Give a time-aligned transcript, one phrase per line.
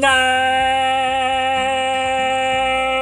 [0.00, 0.08] な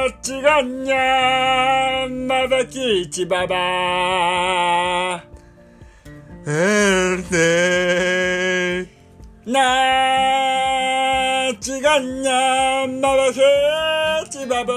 [0.07, 5.23] ーちがんにゃーまばきちばば
[6.45, 8.85] えー。
[8.85, 8.91] ね
[9.47, 13.37] なーちがんにゃーまばき
[14.29, 14.73] ちばば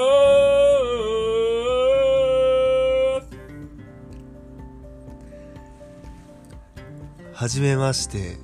[7.34, 8.38] はじめまして。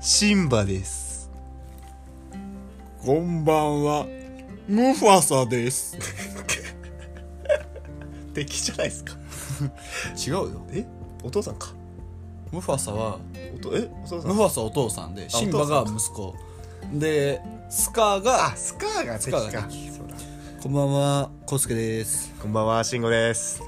[0.00, 1.11] シンバです。
[3.04, 4.06] こんばんは。
[4.68, 5.98] ムファサです。
[8.32, 9.14] 敵じゃないですか。
[10.24, 10.62] 違うよ。
[10.70, 10.86] え？
[11.24, 11.74] お父さんか？
[12.52, 13.18] ムファサは
[13.56, 13.90] おとえ？
[14.04, 14.30] お父さん。
[14.30, 16.36] ムファサお父さんでシンバが息子。
[16.92, 19.40] でスカーがあスカーが敵か。
[19.40, 20.14] スカーがそうだ。
[20.62, 22.32] こんばんはコウスケです。
[22.40, 23.62] こんばんはシンゴです。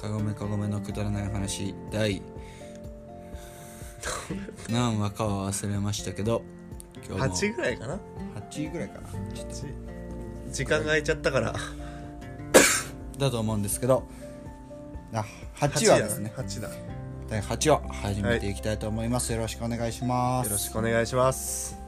[0.00, 1.74] かごめかごめのくだらない話。
[1.92, 2.22] 第
[4.70, 6.40] 何話かは忘れましたけど
[7.06, 7.36] 今日も。
[7.36, 8.00] 8ぐらいかな
[8.50, 11.54] 8ぐらいかな8時間が空いちゃったから。
[13.18, 14.06] だと思うんですけど。
[15.12, 15.24] あ
[15.56, 16.32] 8話ですね。
[16.36, 16.74] 8だよ
[17.28, 20.50] 第8話始めていきたいと思います、よろしくお願いします。
[20.50, 21.78] ろしくお願いします。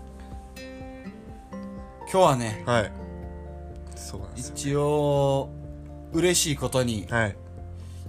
[2.03, 2.93] 今日はねはい。
[3.95, 5.51] そうなんですよ一応
[6.13, 7.37] 嬉しいことにはい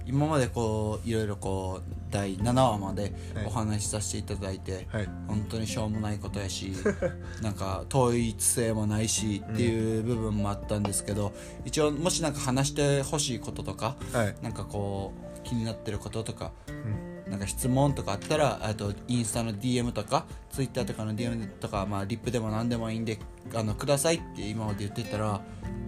[0.06, 3.46] 今までこういろいろこう第7話まではい。
[3.46, 5.08] お話しさせていただいて、はい。
[5.26, 6.72] 本当にしょうもないことやし
[7.42, 11.32] なんか統一性もないしっていう部分もあったんですけど、
[11.64, 14.36] 一応もしなんか話してほしいこととかはい。
[14.42, 17.12] なんかこう気になってることとかうん。
[17.32, 23.18] なんか質問とかあったらあとインスタの DM とか Twitter とかの DM とか、まあ、リップでも何でもいいんで
[23.54, 25.40] あのくださいって今まで言ってたら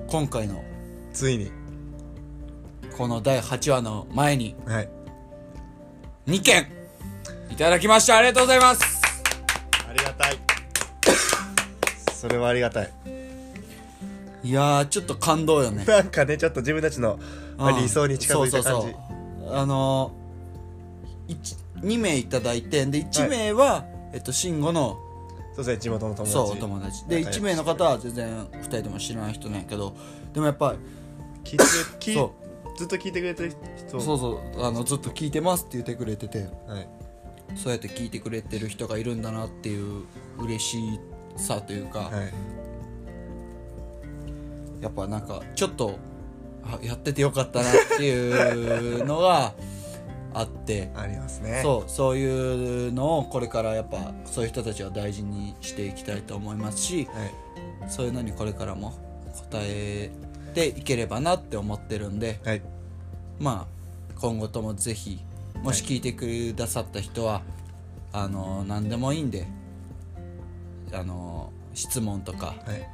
[0.09, 0.65] 今回の
[1.13, 1.51] ついに
[2.97, 4.89] この第8話の前にはい。
[6.29, 6.69] 2件
[7.51, 9.03] いただきましたありがとうございます。
[9.89, 10.39] ありがたい。
[12.15, 12.91] それはありがたい。
[14.45, 15.85] いやーちょっと感動よね。
[15.85, 17.19] なんかねちょっと自分たちの、
[17.57, 17.83] まあうん。
[17.83, 18.69] 理想に近づいた感じ。
[18.71, 18.93] そうそう
[19.49, 19.57] そう。
[19.57, 20.13] あの
[21.81, 24.99] 2名いただいてで1名は、えっと慎吾の
[25.57, 26.33] そうですね地元の友達。
[26.33, 27.05] そうお友達。
[27.09, 29.97] で仲良し1名の方は全然2人とも知らない人なんやけど
[30.33, 30.77] でもやっぱ
[31.43, 31.65] 聞いて
[31.99, 32.33] 聞いそ
[32.77, 34.01] ずっと聞いてくれてる人。
[34.01, 36.49] そうそうあのずっと聞いてますって言ってくれてて。
[36.67, 36.89] はい。
[37.57, 40.05] そうやって聞いてくれてる人がいるんだなっていう
[40.39, 41.01] 嬉し
[41.37, 42.11] さというか、は
[44.81, 44.83] い。
[44.83, 45.99] やっぱなんかちょっと
[46.65, 49.55] あやっててよかったなっていうのが
[50.33, 50.91] あって。
[50.97, 51.61] ありますね。
[51.63, 57.09] そうそういうのをこれからやっぱそういう人たちは大事にしていきたいと思いますし。
[57.13, 57.45] はい。
[57.89, 58.95] そういうのにこれからも
[59.51, 60.11] 答え
[60.55, 62.63] ていければなって思ってるんではい。
[63.39, 65.21] まあ今後ともぜひ
[65.63, 67.43] もし聞いてくださった人は、
[68.13, 69.47] あの何でもいいんで
[70.93, 72.89] あの質問とかはい。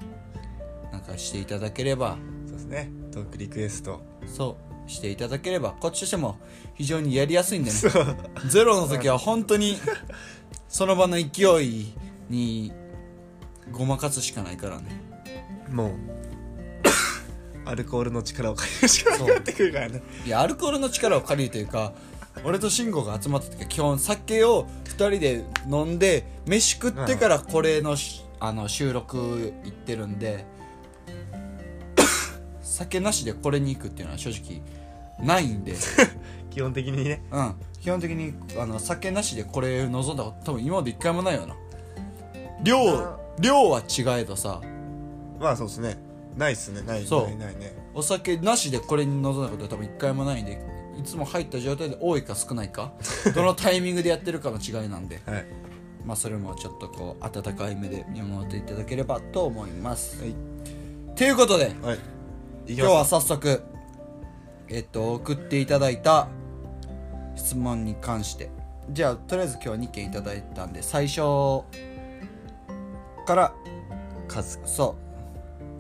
[0.91, 2.17] なんかしていただければ
[2.47, 2.91] そうですね。
[3.13, 4.01] トークリクエスト。
[4.27, 4.57] そ
[4.87, 6.37] うしていただければこっちとしても
[6.75, 7.77] 非常にやりやすいんでね。
[8.49, 9.77] ゼロの時は本当に
[10.69, 11.93] その場の勢い
[12.29, 12.73] に
[13.71, 15.01] ごまかすしかないからね。
[15.71, 15.93] もう
[17.71, 20.03] アルコールの力を借りるしかなくなってくるからね。
[20.27, 21.93] いやアルコールの力を借りるというか
[22.45, 30.45] 俺と慎吾が集まった時は基本酒を2人で飲んで飯食ってからこれのしあの収録行ってるんで
[32.61, 34.63] 酒なしでこれに行くっていうのは正直
[35.25, 35.75] ないんで。
[36.51, 37.23] 基本的にね。
[37.31, 37.55] うん。
[37.81, 41.55] 基本的にあの酒なしでこれ望んだこと多分今まで一回もないよな。
[42.65, 43.17] 量あ。
[43.39, 44.61] 量は違えどさ。
[45.39, 46.83] まあそうですねないっすね。
[46.83, 47.25] ないそう。
[47.25, 50.61] ないないねお酒なしでこれに臨んだことは多分一回もないんで
[50.99, 52.93] いつも入った状態で多いか少ないか
[53.35, 55.21] どのタイミングでやってるかの違いなんで。
[55.27, 55.47] はい。
[56.05, 60.21] まあそれもちょっとこう温かい目で見守っていただければと思います。
[60.23, 60.35] はい。
[61.15, 61.99] ということではい。
[62.67, 63.63] 今日は早速
[64.69, 66.29] えっと送っていただいた
[67.37, 68.51] 質問に関して。
[68.93, 71.63] じゃあとりあえず今日は2件いただいたんで最初
[73.25, 73.55] から
[74.27, 75.10] カズそう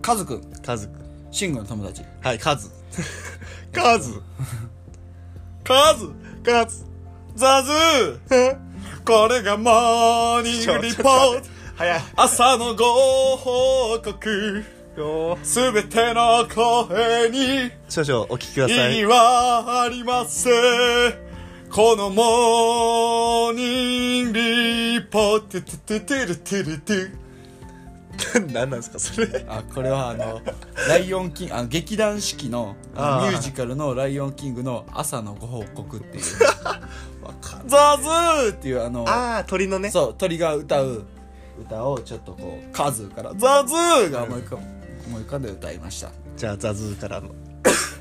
[0.02, 0.88] カズくんカズ。
[1.31, 2.02] シングの友達。
[2.23, 2.70] はいカズ。
[3.73, 4.20] カズ。
[5.64, 6.11] カズ。
[6.43, 6.85] カズ。
[7.35, 7.73] ザズ。
[8.29, 8.56] ー
[9.05, 11.47] これがモーニングリポート。
[11.76, 12.00] 早い。
[12.17, 12.85] 朝のご
[13.37, 14.64] 報告。
[14.97, 17.70] よすべての声に。
[17.88, 18.99] 少々お聞きください。
[18.99, 20.53] 意味はありません
[21.70, 25.46] この Morning Report。
[25.49, 27.19] トゥトゥトゥルトゥルトゥ
[28.52, 29.44] 何なんですかそれ。
[29.49, 30.40] あこれはあの
[30.88, 36.25] 「ライオンキング」あの劇団四季のミュージカルの「ライオンキング」の朝のご報告っていう。
[37.25, 39.90] わか「ザズー!」っていうあのああ鳥のね。
[39.90, 41.05] そう鳥が歌う。
[41.61, 42.72] 歌をちょっとこう。
[42.72, 46.11] カズーから「ザズー!」が思い浮かんで歌いました。
[46.37, 47.28] じゃあザズーからの。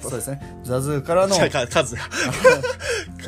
[0.02, 0.62] そうですね。
[0.64, 2.02] ザズーからのじゃあか数が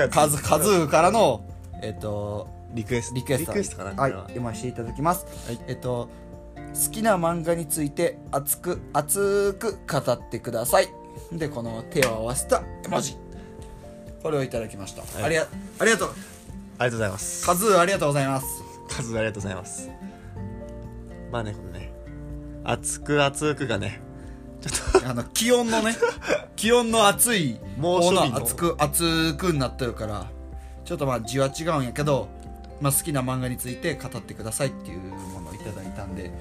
[0.10, 1.44] カズ カズーからの
[1.82, 3.16] えっとリクエスト。
[3.16, 3.78] リクエスト。
[3.78, 4.08] かなは。
[4.08, 5.26] い読ませていただきます、
[5.68, 6.10] えっと
[6.74, 10.88] 好きな漫画について熱く熱く語ってください。
[11.32, 13.18] でこの手を合わせた絵文字。
[14.24, 15.24] これをいただきました、はい。
[15.24, 15.48] ありが
[15.80, 16.10] ありがとう。
[16.10, 16.18] あり
[16.78, 17.46] がとうございます。
[17.46, 18.48] カズーありがとうございます。
[18.90, 19.90] 数ありがとうございます。
[21.32, 21.92] まあねこのね
[22.64, 24.02] 熱く熱くがね
[24.62, 25.96] ちょっと あの気温のね
[26.56, 28.22] 気温の暑い猛暑日の。
[28.22, 30.28] 方の熱く熱くなってるから
[30.86, 32.28] ちょっとまあ字は違うんやけど、
[32.80, 36.32] まあ、好きな漫画について語ってくださいっていうものをいただいたんで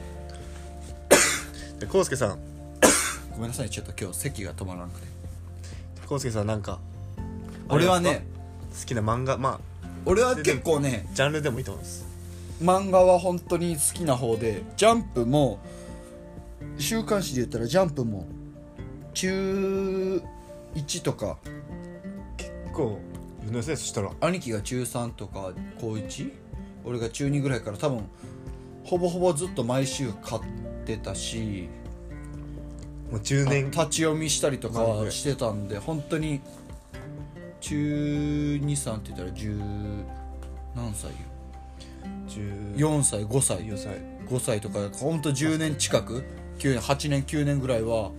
[1.80, 2.38] でコウスケさん。
[3.32, 3.70] ごめんなさい。
[3.70, 5.06] ちょっと今日席が止まらなくて。
[6.06, 6.78] コウスケさんなんか
[7.70, 8.26] 俺はね
[8.78, 12.04] 好きな漫画まあ俺は結構ねジャンルでもいいと思います。
[12.60, 15.58] 漫画は本当に好きな方でジャンプも
[16.76, 18.26] 週刊誌で言ったらジャンプも
[19.14, 20.22] 中
[20.74, 21.38] 1とか
[22.36, 22.98] 結構
[23.46, 24.10] 4年生そしたら。
[24.20, 26.30] 兄貴が中3とか高 1?
[26.84, 28.04] 俺が中2ぐらいから多分
[28.90, 30.42] ほぼほぼずっと毎週買っ
[30.84, 31.68] てたし
[33.08, 33.70] もう10年。
[33.70, 36.40] 立ち読みしたりとかはしてたんで本当に
[37.60, 40.04] 中23って言ったら10
[40.74, 41.16] 何歳よ
[42.26, 43.58] ？14 4歳5歳。
[43.78, 43.94] 歳。
[44.28, 46.24] 5歳とか本当10年近く
[46.58, 48.10] ？9年8年9年ぐらいは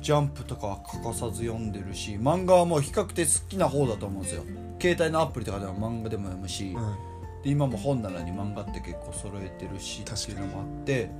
[0.00, 4.42] ジャンプとかは欠かさず読んでるし漫画はもう比較的好きな方だと思うんですよ。
[4.80, 6.96] 携帯のアプリとかでは漫画でも読むし、うん
[7.42, 11.10] で今も本棚に漫画って結構揃えてるしっていうのもあって。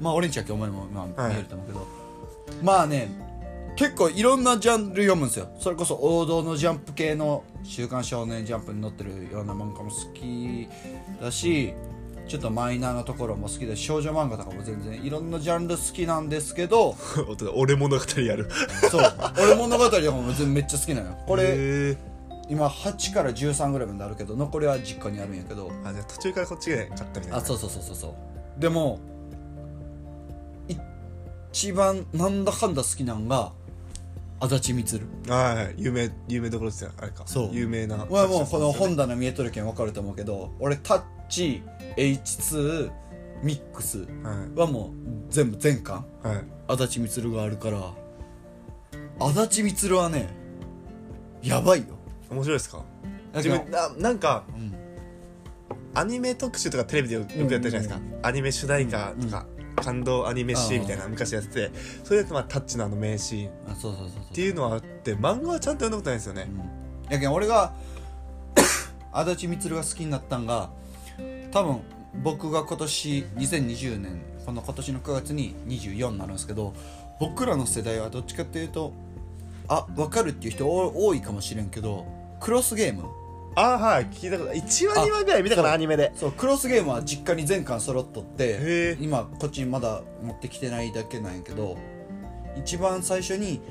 [0.00, 1.34] まあ俺んちは今日お前もまあはい。
[1.34, 1.86] 見えると思うけど、
[2.62, 3.08] まあね
[3.76, 5.48] 結構いろんなジャンル読むんですよ。
[5.58, 10.68] それこそ王道のジャンプ系の「週刊少年ジャンプ」に載ってるような漫画も好き
[11.20, 11.74] だし
[12.28, 16.96] ちょっとマイナーなところも好きで少女漫画とかも全然いろんなジャンル好きなんですけど。
[17.54, 18.48] 俺物語やる。
[18.90, 19.14] そう。
[19.42, 21.18] 俺物語とかも全然めっちゃ好きなのよ。
[21.26, 21.96] これへ
[22.48, 25.68] 今8から13ぐらいまであるけど残りは実家にあるんやけど。
[25.68, 27.36] ーあじゃあ途中からこっちで買ったみたいな。
[27.38, 28.08] あそうそうそうそうそ
[28.58, 28.60] う。
[28.60, 29.00] でも
[31.52, 33.52] 一番なんだかんだ好きなんが
[34.40, 35.06] 足立みつる。
[35.28, 37.22] はい有名有名どころですよあれか。
[37.26, 37.50] そう。
[37.52, 41.62] 有名な俺はもうこの本棚見えとるけん分かると思うけど俺タッチ
[41.96, 42.90] H2
[43.42, 44.06] ミックス
[44.56, 46.04] はもう全部全巻。
[46.22, 46.44] はいはい。
[46.66, 47.92] 足立みつるがあるから
[49.20, 50.28] 足立みつるはね
[51.42, 51.86] やばいよ
[52.34, 52.82] 面白いですか？
[53.34, 54.74] 自分ななんかうん。
[55.96, 59.46] アニメ特集とかテレビでよくやったじゃないですか、アニメ主題歌とか、
[59.76, 61.70] 感動アニメシーンみたいな昔やってて
[62.02, 63.48] それでまあタッチのあの名シーン。
[63.48, 64.34] っあそうそうそうそう。
[64.34, 66.48] ていうのはあって漫画はちゃんと読んだことないんですよね、
[67.10, 67.72] やけん俺が
[69.12, 70.70] 足立みつるが好きになったんが
[71.52, 71.80] 多分
[72.22, 76.74] 僕が今年2020年この今年の9月に24になるんですけど
[77.20, 78.92] 僕らの世代はどっちかっていうと
[79.68, 82.04] あ分かるっていう人多多いかもしれんけど
[82.44, 83.04] クロスゲーム。
[83.56, 86.12] ああはい聞いたこと1話2話ぐらい見たかなアニメで。
[86.14, 91.78] そうクロスゲームは実家に全巻揃っとって今こっちにまだ持ってきてないだけなんやけど
[92.58, 93.62] 一番最初に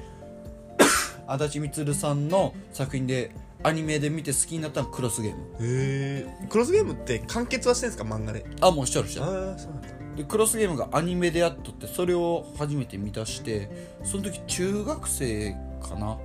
[1.28, 3.30] 足立みつるさんの作品で
[3.62, 5.38] アニメで見て好きになったのはクロスゲーム。
[5.60, 6.48] へえ。
[6.50, 8.44] クロスゲームって完結はしてんですか漫画で？
[8.60, 9.50] あもうしとるしとる。
[9.52, 9.90] ああそうなんだ。
[10.16, 13.70] でクロスゲームがアニメでやっとってそれを初めて見出して
[14.04, 16.18] その時中学生かな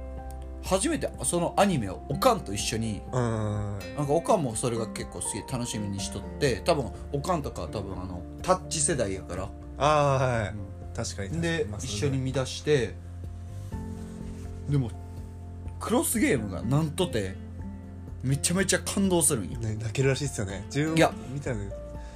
[0.69, 9.49] 初めてそのアニメをおかんと一緒になんかおかんもそれが結構好きで楽しみにしとって多分おかんとかは多分あのタッチ世代やから。
[9.79, 10.55] ああはい、
[10.95, 12.95] 確かにでまあ一緒に見出して
[14.69, 14.91] でも
[15.81, 17.35] クロスゲームがなんとて
[18.23, 19.59] めちゃめちゃ感動するんよ。
[19.59, 20.65] ね泣けるらしいですよね。
[20.67, 21.11] 自分いや。
[21.33, 21.73] 見たのよ。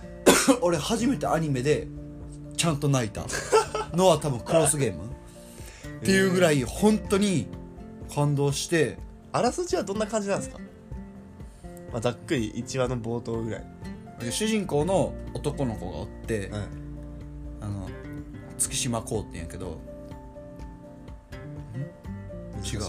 [0.61, 1.87] 俺初めてアニメで
[2.59, 3.25] ちゃんと泣いた
[3.95, 5.05] のは多分クロスゲーム。
[6.03, 7.47] っていうぐらい本当に
[8.15, 8.99] 感動して
[9.33, 10.59] あらすじはどんな感じなんですか、
[11.91, 13.65] まあ、ざっくり1話の冒頭ぐらい、
[14.31, 16.63] 主人公の男の子がおって、はい、
[17.63, 17.89] あの
[18.59, 19.79] 月島こうってんやけど
[22.63, 22.81] 違う。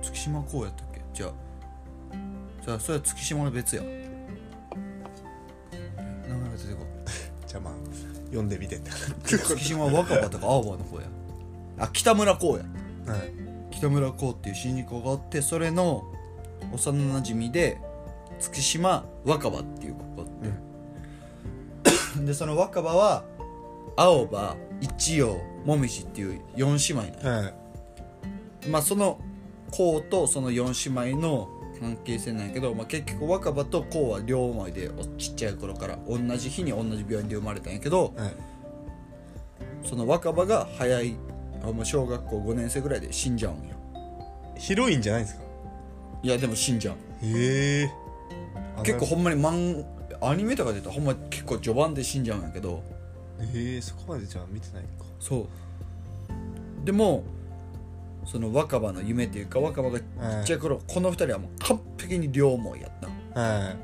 [0.00, 1.02] 月島こうやったっけ？
[1.12, 1.32] じゃあ
[2.64, 3.82] じゃあそれは月島の別や。
[3.82, 3.98] 名前
[6.50, 6.86] が出てこん。
[7.46, 7.74] じゃあまあ
[8.26, 8.90] 読んでみてって
[9.26, 11.06] 月島若葉とか青葉の子や。
[11.78, 12.64] あ北村こうや。
[13.12, 13.41] はい
[13.82, 16.04] 北村こうっていう主人公がおってそれの
[16.72, 17.80] 幼なじみで
[18.38, 20.26] 月島若葉っていう子がおっ
[22.14, 23.24] て、でその若葉は
[23.96, 27.54] 青葉一葉もみじっていう4姉妹ない。
[28.68, 29.20] まあその
[29.72, 31.48] こうとその4姉妹の
[31.80, 38.32] 関係性なんやけど、まあ、結局若葉とこうは両思いでおちっちゃい頃から同じ日に同じ病院で生まれたんやけどはい。
[39.82, 41.16] その若葉が早い
[41.64, 43.71] あもう小学校5年生ぐらいで死んじゃうんよ
[44.62, 45.42] ヒロインじゃないんですか？
[46.22, 46.94] いやでも死んじゃう
[47.26, 47.90] へえ。
[48.84, 49.84] 結構ほんまに漫
[50.20, 52.80] アニメとかで言ったらほんま結構序盤で死んじゃうんやけど。
[53.40, 54.88] へえそこまでじゃあ見てないか。
[55.18, 55.46] そう。
[56.84, 57.24] でも
[58.24, 60.04] その若葉の夢っていうか若葉がちっ
[60.44, 62.90] ちゃい頃、この二人はもう完璧に両思いやっ
[63.34, 63.40] た。
[63.40, 63.76] はい。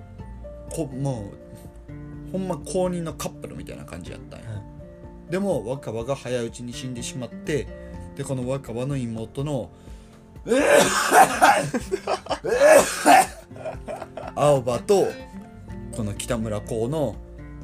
[0.73, 1.33] こも
[2.29, 5.33] うほんま公認のカップルみたいな感じやったんや、はい。
[5.33, 7.67] でも若葉が早いうちに死んでしまって
[8.15, 9.71] でこの若葉の妹の
[14.35, 15.09] 青葉と
[15.93, 17.17] この北村光の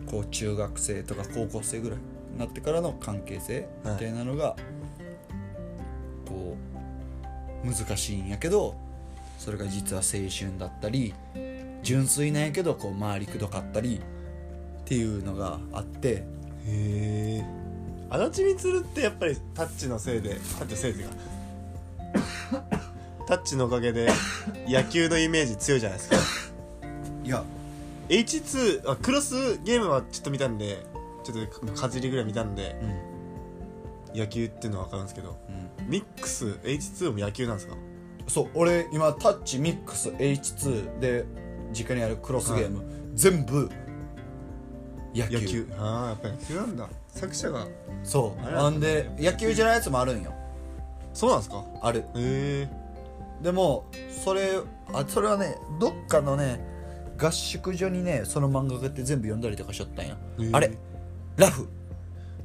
[0.07, 1.99] こう中学生とか高校生ぐらい
[2.33, 4.57] になってからの関係性みたいなのが
[6.27, 6.57] こ
[7.65, 8.75] う難しいんやけど
[9.39, 11.15] それが実は青春だったり
[11.83, 14.01] 純粋なんやけどこう回りくどかったり
[14.83, 16.25] っていうのがあって。
[16.67, 17.45] へえ
[18.11, 21.11] 足立満ってやっぱりタッチのせいでタッチのせいでか
[23.27, 24.09] タッチのおかげで
[24.69, 26.17] 野球のイメージ強いじゃないですか。
[27.25, 27.45] いや。
[28.09, 30.85] H2 あクロスゲームはちょっと見たんで
[31.25, 32.77] ちょっとかじりぐらい見たんで
[34.13, 35.89] うん野球っていうのは分かるんですけどうん。
[35.89, 37.75] ミックス H2 も野球なんですか？
[38.29, 41.25] そう俺今タッチミックス H2 で
[41.73, 42.83] 実家にあるクロスゲーム、
[43.15, 43.71] 全部
[45.15, 45.41] 野球。
[45.41, 45.69] 野球。
[45.79, 46.89] ああやっぱ野球なんだ。
[47.09, 47.67] 作者が。
[48.03, 48.53] そう。
[48.53, 50.33] なんで野球じゃないやつもあるんよ。
[51.15, 51.65] そうなんですか？
[51.83, 52.01] ある。
[52.01, 52.69] へえ
[53.45, 53.85] でも
[54.25, 54.59] それ
[54.95, 56.65] あそれはねどっかのね
[57.19, 60.77] 合宿所にねその漫画家って全部読んだりとかしちゃったんや、へーあれ
[61.37, 61.69] ラフ。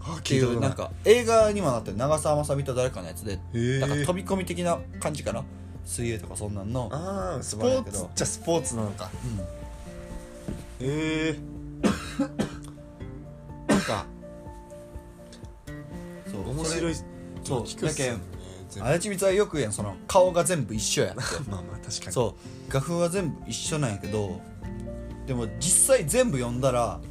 [0.02, 3.34] あっていうなんか映画にもなってる長澤まさみと誰かのやつで。
[3.34, 3.80] へえ。
[3.80, 5.44] なんか飛び込み的な感じかな。
[5.86, 6.90] 水泳とかそんなんの。
[6.92, 8.06] ああスポーツ。
[8.16, 9.10] じゃスポーツなのか。
[10.80, 10.86] うん。
[10.86, 11.36] へえ。
[13.68, 14.06] なんか
[16.30, 16.96] そう面白い。
[17.44, 17.90] そう聞く
[18.70, 21.22] っすよね全部足立光はよく言うやんその顔が全部一緒やって。
[21.50, 22.12] まあまあ確かに。
[22.12, 22.34] そう。
[22.70, 24.40] 画風は全部一緒なんやけど
[25.26, 27.02] でも実際全部読んだらは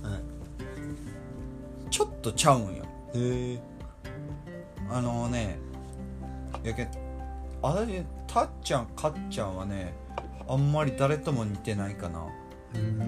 [1.91, 2.85] ちょっとちゃうんよ。
[3.15, 3.61] いへえ。
[4.91, 5.59] あのね
[6.62, 6.88] やけ
[7.62, 9.93] あれたっちゃんかっちゃんはね
[10.49, 12.27] あんまり誰とも似てないかな。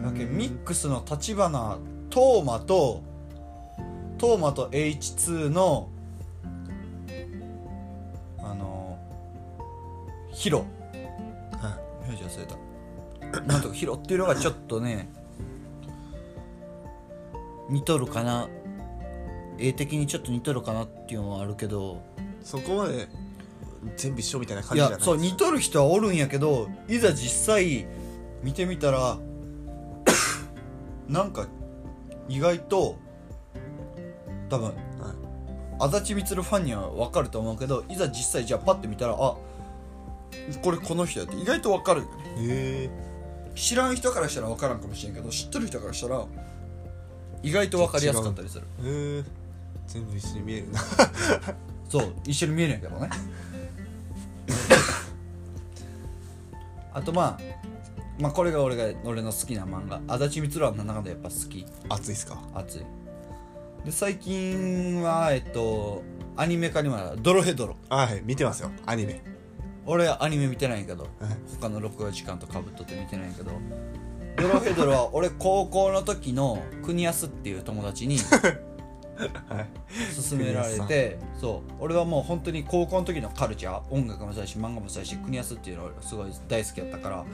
[0.03, 1.79] だけミックスの立花
[2.09, 3.03] トーマと
[4.19, 5.89] トーマと H2 の
[10.41, 10.65] ヒロ。
[11.61, 11.79] は
[12.09, 13.41] 名字忘れた。
[13.45, 15.11] なんとかヒロっていうのがちょっとね
[17.69, 18.49] 似とるかな。
[19.59, 22.03] 絵的にちょっと似とるかなっていうのはあるけど。
[22.19, 23.07] いそこまで
[23.99, 27.87] 全部一緒みたいな感いじじゃないやそう似とる人はおるんやけどいざ実際
[28.43, 29.19] 見てみたら
[31.07, 31.49] なんか
[32.31, 32.97] 意外と
[34.49, 34.75] 多分はい。
[35.81, 39.37] 足立みつるファンには分かると思うけどいざ実際じゃあパッて見たらあ
[40.63, 41.37] これこの人やって。
[41.37, 42.13] 意外と分かるよね。
[42.39, 42.91] へえ。
[43.55, 46.25] 知らん人からしたら分からんかもしれんけど知ってる人からしたら
[47.43, 48.65] 意外と分かりやすかったりする。
[48.85, 49.25] へえ。
[49.87, 50.81] 全部一緒に見えるな。
[51.91, 53.11] そう一緒に見えるんやけどね。
[56.93, 57.41] あとまあ
[58.21, 60.01] まあこれが俺が俺の好きな漫画。
[60.15, 61.67] 足立みつるはなんだかんだやっぱ好き。
[61.89, 62.39] 熱いっすか？
[62.55, 62.83] 熱い。
[63.85, 66.03] で最近はえっと
[66.37, 67.19] アニメ化にもなる。
[67.21, 67.77] ドロヘドロ。
[67.89, 68.71] はい見てますよ。
[68.87, 69.23] アニメ
[69.91, 71.13] 俺はアニメ見てないけどはい
[71.61, 73.51] 他の録画時間とかぶっとって見てないけど
[74.37, 78.17] ドロヘドロは 俺高校の時の国安っていう友達に
[79.49, 79.67] はい。
[80.31, 81.73] 勧められてそう。
[81.79, 87.27] 俺はもう本当に高校の時のカルチャー音楽もそうやし漫画もそうやし国安っていうのがすごい大好きやったからはい。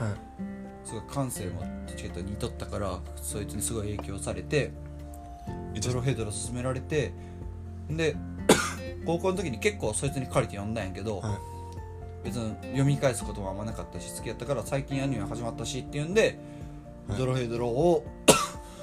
[0.84, 4.72] すごい感性もどっちかというと似とったからそいつにすごい影響されて
[5.75, 7.12] えドロヘドロ勧められて
[7.90, 8.16] で
[9.04, 11.55] 高校の時に結構そいつに借りて読んだんやけど、はい
[12.26, 16.38] 別に読み返すこともあんまなかったし好きやったから最近アニメ始まったしっていうんで、
[17.06, 17.18] はい。
[17.18, 18.04] ドロヘドロを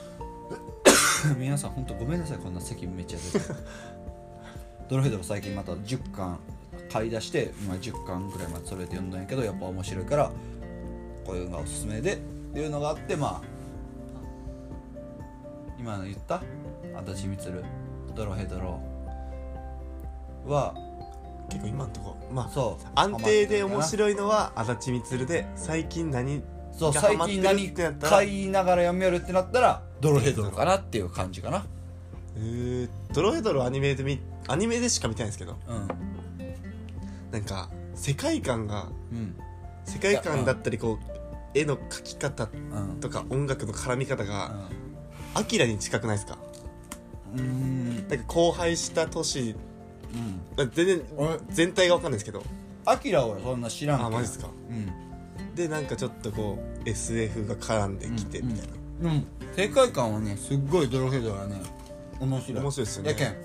[1.38, 2.38] 皆さん本当ごめんなさい。
[2.38, 3.46] こんな席めっちゃ出て。
[4.88, 6.40] ドロヘドロ最近また10巻
[6.90, 10.32] 買い出して今10巻ぐらいまでそれで読んだんやけどやっぱ面白いから
[11.26, 12.18] こういうのがおすすめでっ
[12.54, 13.54] ていうのがあってまあ
[15.80, 16.42] 今の言った
[16.96, 17.64] 足立満
[18.16, 18.80] ドロヘドロ
[20.46, 20.76] は
[21.54, 22.86] 結構今のとこまあそう。
[22.96, 26.42] 安定で面い白いのは足立満で最近何
[26.72, 31.66] そうが最近何買いながら読みよるってなったらドロヘドロかなっていう感じかな。
[32.36, 35.56] えー、ドロヘドロアニメで見アニメでしか見てないんですけど。
[35.68, 35.88] うん。
[37.32, 39.36] なんか世界観がうん。
[39.86, 43.00] 世界観だったりこう絵の描き方うん。
[43.00, 44.68] とか音楽の絡み方が
[45.36, 46.38] アキラに近くないですか？
[47.34, 48.08] うんうん。
[48.08, 49.56] なんか荒廃した都市
[50.14, 52.44] うん全然俺全体が分かんないですけど。
[52.86, 54.08] アキラはそんな知らんけど。
[54.08, 54.50] あマジですか？
[54.70, 55.56] うん。
[55.56, 58.68] でなんかちょっとこう SF が絡んできてみたい
[59.02, 59.28] な、うん。
[59.56, 61.62] 世界観はねすっごいドロヘドがね。
[62.20, 62.62] 面白い。
[62.62, 63.10] 面白いですよね。
[63.12, 63.36] やけん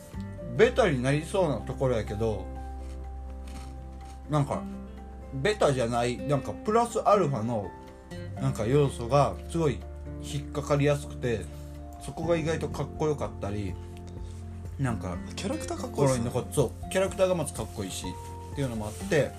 [0.56, 2.44] ベタになりそうなところやけど
[4.28, 4.62] なんか
[5.34, 7.70] ベタじゃないなんかプラスアルファの
[8.40, 9.78] なんか要素がすごい
[10.20, 11.44] 引っかかりやすくて
[12.04, 13.74] そこが意外とかっこよかったり
[14.78, 16.18] なんかキャラクターかっこいいね。
[16.18, 16.90] に残ってそう。
[16.90, 18.06] キャラクターがまずかっこいいし
[18.52, 19.32] っていうのもあって。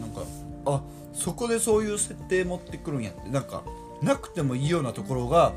[0.00, 0.22] なんか
[0.66, 0.82] あ
[1.14, 3.30] そこでそういう設定持ってくるんやって。
[3.30, 3.62] なんか
[4.02, 5.52] なくてもいいようなところが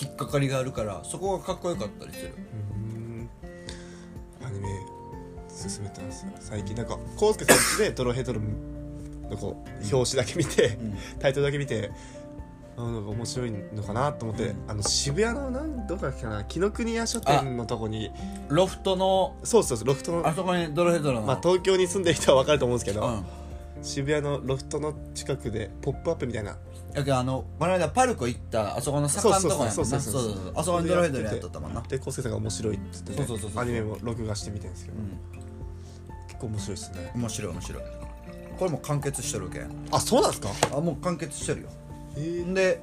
[0.00, 2.34] 引っかかりがあるからそこがかっこよかったりする。
[2.74, 3.28] うん。
[4.46, 4.68] アニメ
[5.48, 8.40] 進めてます最近なんかコウスケさんちでドロヘドロ
[9.28, 10.96] のこう表紙だけ見て、ん。
[11.18, 11.90] タイトルだけ見て
[12.82, 14.70] あなんか面白いのかなと思って、うん。
[14.70, 18.10] あの渋谷のなんどこだっけな紀ノ国屋書店のとこに。
[18.48, 19.36] ロフトの？
[19.44, 23.24] そうそうそうロフトのあそこにドロヘドロの、まあ、東京に住んでる人は分かると思うんですけど、うん。
[23.82, 26.56] 渋谷のロフトの近くで「ポップアップみたいな。
[26.92, 30.24] やけどあのこの間パルコ行ったあそこの坂のとこやもんなそうそうそそうう。
[30.24, 31.80] そうそうあそこにドロヘドロやっとったもんな。
[31.82, 33.62] で昴生さんが面白いって言って、ね、そうそうそうそう。
[33.62, 35.18] アニメも録画してみてるんですけど、うん。
[36.28, 37.12] 結構面白いですね。
[37.14, 37.82] 面白い面白い。
[38.58, 39.70] これもう完結しとるけん。
[39.90, 40.50] あそうなんですか？
[40.76, 41.68] あもう完結してるよ
[42.16, 42.82] えー、で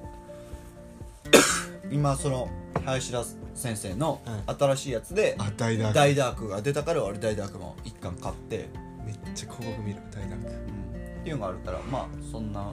[1.91, 2.49] 今その
[2.85, 5.93] 林田先生のは新しいやつであ大ダーク。
[5.93, 8.69] 大ダークが出たから俺大ダークも一巻買って、
[9.05, 10.49] めっちゃ広告見る大ダーク。
[10.49, 12.71] っていうのがあるからまあそんな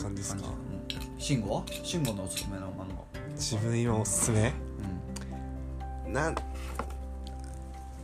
[0.00, 0.44] 感じですか？
[1.18, 1.62] 慎吾は？
[1.82, 2.86] 慎吾のおすすめの漫
[3.34, 4.52] 自分今おすすめ？
[6.06, 6.34] 画なん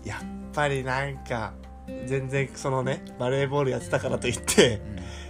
[0.05, 1.53] やっぱりなんか
[2.07, 4.83] 全然そのねバレーボールやってたからといって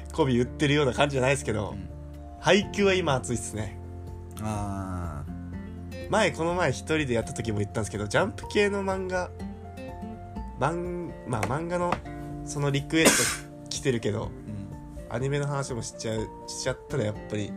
[0.08, 1.93] うん、媚び売ってるような感じじゃないですけど、うん
[2.44, 3.78] 配給は今熱いっすね。
[4.42, 5.24] あ
[6.10, 9.30] 前この前一人でやった時も言ったんですけどジャンプ系の漫画
[10.60, 11.94] 漫まあ漫画の
[12.44, 15.14] そのリクエスト来てるけどーうん。
[15.14, 17.50] アニメの話もしちゃうしちゃったらやっぱり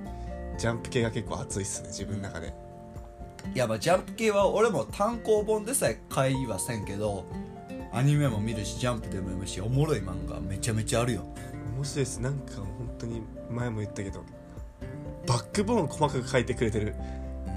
[0.57, 2.53] ジャンプ系が結構熱いっすね自分の中で、
[3.53, 7.25] いやまあジャンプ系は俺も単行本でさえ買いはせんけど
[7.91, 11.25] アニメも見るしジャンプでも読むしおもろい漫画めちゃめちゃあるよ。
[11.75, 12.19] 面白いです。
[12.19, 12.65] なんか本
[12.99, 13.21] 当に
[13.51, 14.23] 前も言ったけど
[15.27, 16.95] バックボーン細かく書いてくれてる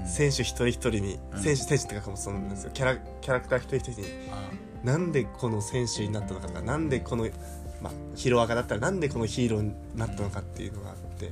[0.05, 1.41] 選手一人一人に、うん。
[1.41, 2.71] 選手選手ってかもそうなんですよ。
[2.73, 4.51] キャラキャラクター一人一人にあ
[4.83, 7.27] なんでこの選手になったのかとかなんでこの、
[7.81, 11.31] まあ、ヒロアカだったらなんでこのヒーローになったのかっていうのがあって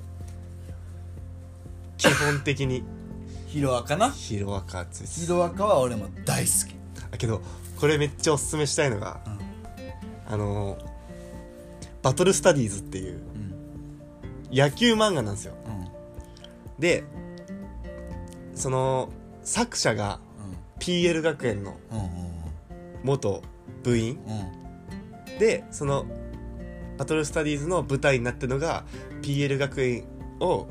[1.98, 2.84] 基本的に
[3.48, 4.12] ヒロアカな？
[4.12, 6.76] ヒロアカヒロアカは俺も大好き。
[7.12, 7.42] だけど
[7.80, 9.22] これめっちゃおすすめしたいのが、
[10.28, 10.78] あの
[12.04, 13.14] バトルスタディーズっていう
[14.54, 14.56] うん。
[14.56, 15.56] 野球漫画なんですよ。
[15.66, 15.89] うん
[16.80, 17.04] で
[18.56, 19.10] その
[19.44, 20.20] 作者が
[20.80, 21.78] PL 学園の
[23.04, 23.42] 元
[23.84, 24.20] 部員。
[24.28, 25.40] うん。
[25.40, 26.06] でその
[26.98, 28.84] バトルスタディーズの舞台になってるのが
[29.22, 30.06] PL 学園
[30.40, 30.68] を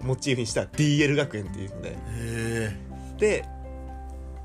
[0.00, 1.96] モチーフにした DL 学園っていうので。
[3.18, 3.44] で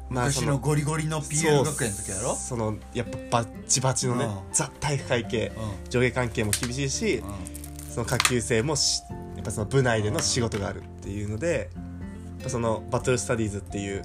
[0.10, 2.36] ま昔のゴリゴリの PL 学園の時やろ？
[2.36, 4.40] そのやっぱバッチバチのね、うん。
[4.52, 5.52] ザ体育会系
[5.86, 7.24] う上下関係も厳しいしんうん。
[7.92, 9.04] その下級生もし
[9.40, 14.04] やっぱその部内での仕事があるっていうのでやっぱそのバトルスタディーズっていう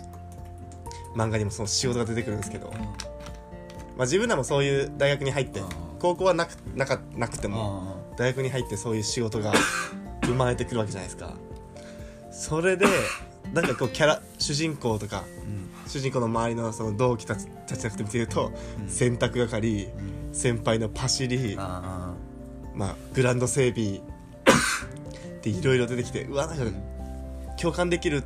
[1.17, 5.69] 漫画にもその仕事が出てくるんですけど、まあ、自分らもそういう大学に入ってうん
[5.99, 9.53] 高校はなくなかなくてもう大学に入ってそういう仕事が
[10.25, 11.35] 生まれてくるわけじゃないですか。
[12.31, 12.87] それで
[13.53, 15.25] なんかこうキャラ主人公とかん。
[15.89, 18.89] 主人公の周りのその同期たちたちなくて見てると、うん。
[18.89, 20.35] 洗濯係うん。
[20.35, 22.15] 先輩のパシリあ。
[22.75, 24.01] まあ、グランド整備
[25.51, 26.65] っていろいろ出てきてうわなんか
[27.61, 28.25] 共感できる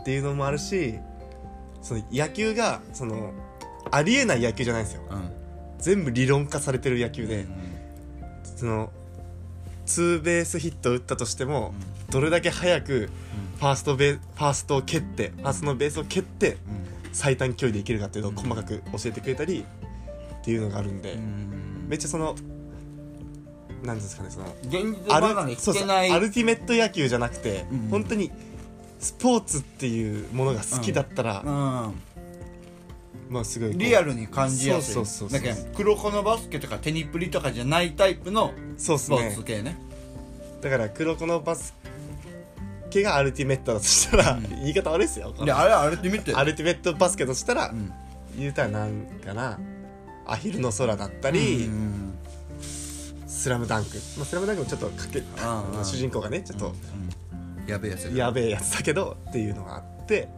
[0.00, 0.98] っていうのもあるし
[1.80, 3.32] その野球がその
[3.90, 5.02] ありえない野球じゃないんですよ。
[5.10, 5.30] あうん。
[5.78, 7.46] 全部理論化されてる野球で、
[8.56, 8.90] その
[9.84, 11.74] ツーベースヒットを打ったとしても、
[12.10, 13.10] どれだけ早く
[13.58, 16.56] ファーストベファーストを蹴ってファーストのベースを蹴って
[17.12, 19.64] 最短距離でいけるかっていうのを細かく教えてくれたり
[20.40, 21.86] っていうのがあるんで、うん。
[21.88, 22.34] めっちゃその
[23.82, 27.88] なんですかねその現実ア漫画にルそうそう聞けないアルティメット野球じゃなくて、うん。
[27.90, 28.30] 本当に
[28.98, 32.02] スポーツっていうものが好きだったら、うん。
[33.28, 34.94] まあすごいリアルに感じやすい。
[34.94, 39.76] そうそうそうそうだけど黒子のバスケとかテニプリとかじゃないタイプのスポーねツ系ね。
[40.60, 41.74] だから黒子のバス
[42.90, 45.32] ケがアルティメットだとしたら、言い方悪いですよ。
[45.44, 47.92] であれあれって見てアルティメットバスケとしたら、うん。
[48.38, 49.58] 言うたらなんかな。
[50.24, 52.01] アヒルの空だったり、うん
[53.42, 55.20] スラムダンク」まあ、スラムダンクもちょっとかけ
[55.82, 57.66] 主人公がねちょっとうん。
[57.66, 60.28] やべえやつややべえやつだけどっていうのがあって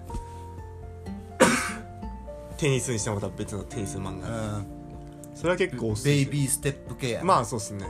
[2.57, 4.29] テニスにしてもまた別のテニス漫画。
[4.29, 4.67] うん。
[5.35, 7.87] それは結構ベイビーステップ系やまあそうっすね。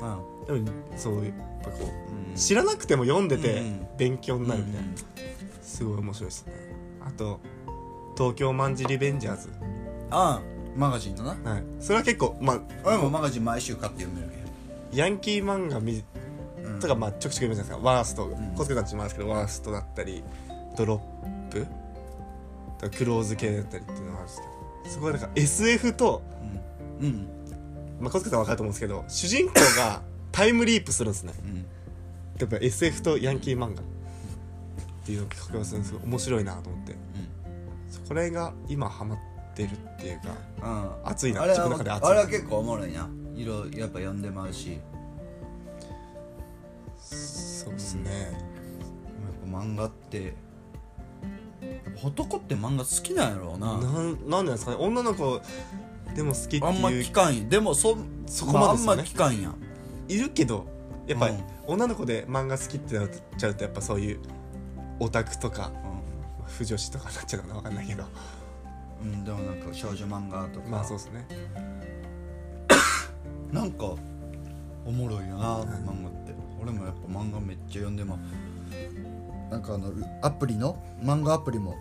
[0.48, 0.64] うん。
[0.64, 2.34] でもそういうやっぱこううん。
[2.34, 3.86] 知らなくても読んでてうん。
[3.96, 4.88] 勉強になるみたいな、
[5.62, 6.52] すごい面白いですね。
[7.06, 7.38] あと
[8.16, 9.48] 「東京卍リベンジャーズ。
[10.10, 10.42] ああ
[10.76, 11.62] マガジンのな」はい。
[11.80, 14.43] それは結構まあ俺もマガジン毎週買って読めるけ
[14.94, 16.02] ヤンキー漫画見
[16.80, 17.88] とかまあちょくちょく読むじゃないですか。
[17.88, 18.54] ワーストん。
[18.56, 20.22] 小塚さんちもあるんですけどワーストだったり
[20.76, 21.66] ドロップ。
[22.78, 24.46] とかクローズ系だったりっていうのがあるんですけ
[24.88, 24.90] ど。
[24.90, 26.22] すごいなんか SF と、
[27.00, 27.06] うん。
[27.06, 27.28] うん。
[28.00, 30.02] まあ、小塚さん分かると思うんですけど主人公が
[30.32, 31.32] タイムリープするんですね。
[31.44, 31.56] うん。
[32.38, 33.82] やっぱ SF とヤンキー漫画。
[33.82, 36.94] っていうのを掛け合わせるんですけど面白いなと思って。
[38.08, 39.18] これが今ハマっ
[39.54, 40.28] てるっていうか
[40.62, 41.10] うん。
[41.10, 41.46] 熱いな。
[41.46, 42.04] 自分の中で熱い。
[42.04, 44.72] はあれは結構おもろいな色やっぱ読んでまうし。
[44.72, 44.78] や
[46.96, 48.10] そうですね。
[49.46, 50.34] っぱ漫画って。
[52.02, 53.78] 男って漫画好きなんやろうな。
[53.78, 54.76] なんなんですかね。
[54.78, 55.40] 女の子
[56.14, 56.64] でも好きっていう。
[56.66, 57.44] あんま聞かんや。
[57.48, 58.92] でもそそこまでですよね。
[58.92, 59.56] あんま聞かんやん。
[60.08, 60.66] いるけど
[61.06, 61.44] やっぱりうん。
[61.66, 64.20] 女の子で漫画好きってなっちゃうとやっぱそういう
[65.00, 65.72] オタクとか
[66.46, 67.60] 不女子とかになっちゃうのかな。
[67.60, 68.04] 分かんないけど。
[69.02, 70.68] うん、うん、でもなんか少女漫画とか。
[70.68, 71.26] まあそうですね
[73.54, 73.94] なんか
[74.84, 76.34] おもろいよな、漫画って。
[76.60, 78.18] 俺もやっぱ漫画めっちゃ読んでまう
[79.50, 81.76] なんかあのアプリの漫画アプリも。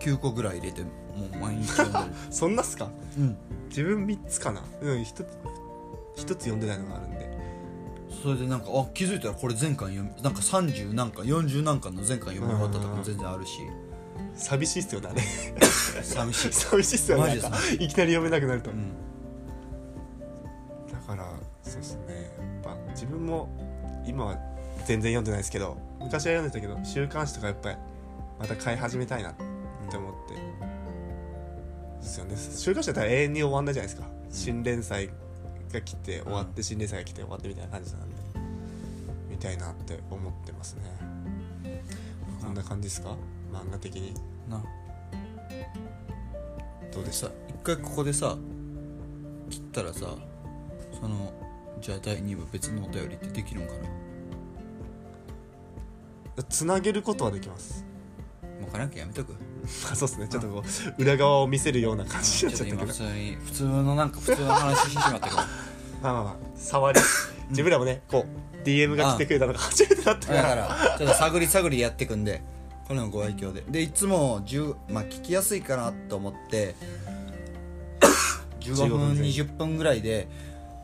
[0.00, 0.88] 9個ぐらい入れても
[1.32, 2.04] う毎日読んでる。
[2.30, 2.90] そんなっすか？
[3.16, 3.36] うん。
[3.68, 4.62] 自分3つかな？
[4.82, 5.26] うん一つ
[6.16, 7.30] 一つ読んでないのがあるんで。
[8.22, 13.60] それでなんかあ気づいたらこれ全巻読みなんか30何巻40何巻の全巻読み終わったとかも全然あるし。
[14.34, 15.22] 寂しいっすよねあれ。
[16.02, 16.52] 寂しい。
[16.52, 17.36] 寂しいっすよね
[17.78, 18.92] いきなり読めなくなると、うん
[21.72, 22.30] そうですね。
[22.64, 23.48] やっぱ自分も
[24.06, 24.36] 今は
[24.86, 27.76] 全然読んでないですけど昔は読んでたけど週刊誌とかやっぱり
[28.38, 29.34] また買い始めたいなっ
[29.90, 30.34] て思って、
[32.00, 32.36] ですよね。
[32.36, 35.10] 週刊誌だったら永遠に終わんないじゃないですか、新連載
[35.72, 38.16] が来て終わって、新連載が来て終わってみたいな感じなんで。
[39.30, 40.82] 見たいなって思ってますね。
[42.40, 43.16] こんな感じですか？
[43.52, 44.14] 漫画的に。
[44.48, 44.62] な
[46.92, 47.28] どうでした？
[47.28, 48.36] さ一回ここでさ
[49.50, 50.16] 切ったらさ
[51.00, 51.32] その
[51.82, 53.72] じゃあ第2部別のお便りってできるんか
[56.36, 56.42] な？
[56.44, 57.84] つなげることはできます。
[58.60, 59.32] もうかなきゃやめとく。
[59.84, 60.28] まあそうですね。
[60.28, 60.62] ちょっとこ
[60.98, 62.86] う裏側を見せるような感じになっちゃったけど。
[62.86, 65.36] 普通に普通のなんか普通の話してしまったけど。
[66.02, 67.00] まあまあまあ触り。
[67.50, 68.26] 自分らもねこ
[68.64, 72.42] う DM が来てくれたのが初めてだったかだかららちょっと探り探りやっていくんで。
[72.86, 73.64] これのご愛嬌で。
[73.68, 76.76] でいつも10、まあ、聞きやすいかなと思って
[78.60, 80.28] 15 15分分前20分ぐらいで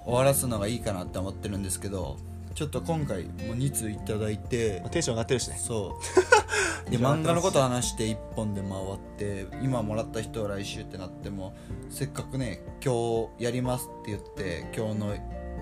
[0.04, 2.16] 終わらすのがいいかなって思ってるんですけど
[2.54, 5.56] ちょっと今回もう2通いただいてテンション上がってるしね。
[5.56, 5.96] そ
[6.86, 6.90] う。
[6.90, 11.54] で漫画のこと話して1本で回って今もらった人は来週ってなっても
[11.90, 15.14] せっかくね今日やりますって言って今日の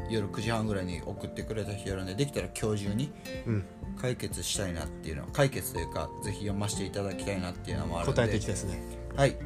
[0.08, 3.12] 夜9時半ぐらいに送ってくれた人やるんでできたら今日中に
[3.46, 3.64] うん。
[4.00, 8.16] 解決したいなっていうのは解決というかぜひ読ませていただきたいなっていうのもあるんで。
[8.16, 8.80] 答えていきたいですね。
[9.16, 9.36] はい。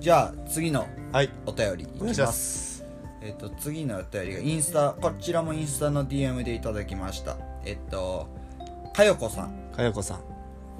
[0.00, 1.30] じゃあ次のはい。
[1.46, 2.77] お便りいきお願いしまますす
[3.20, 7.36] えっと次のお便りがインスタこちらもインスタの DM でいただきました。
[7.64, 8.28] えっと
[8.94, 9.72] かよこさん。
[9.74, 10.20] かよこさん。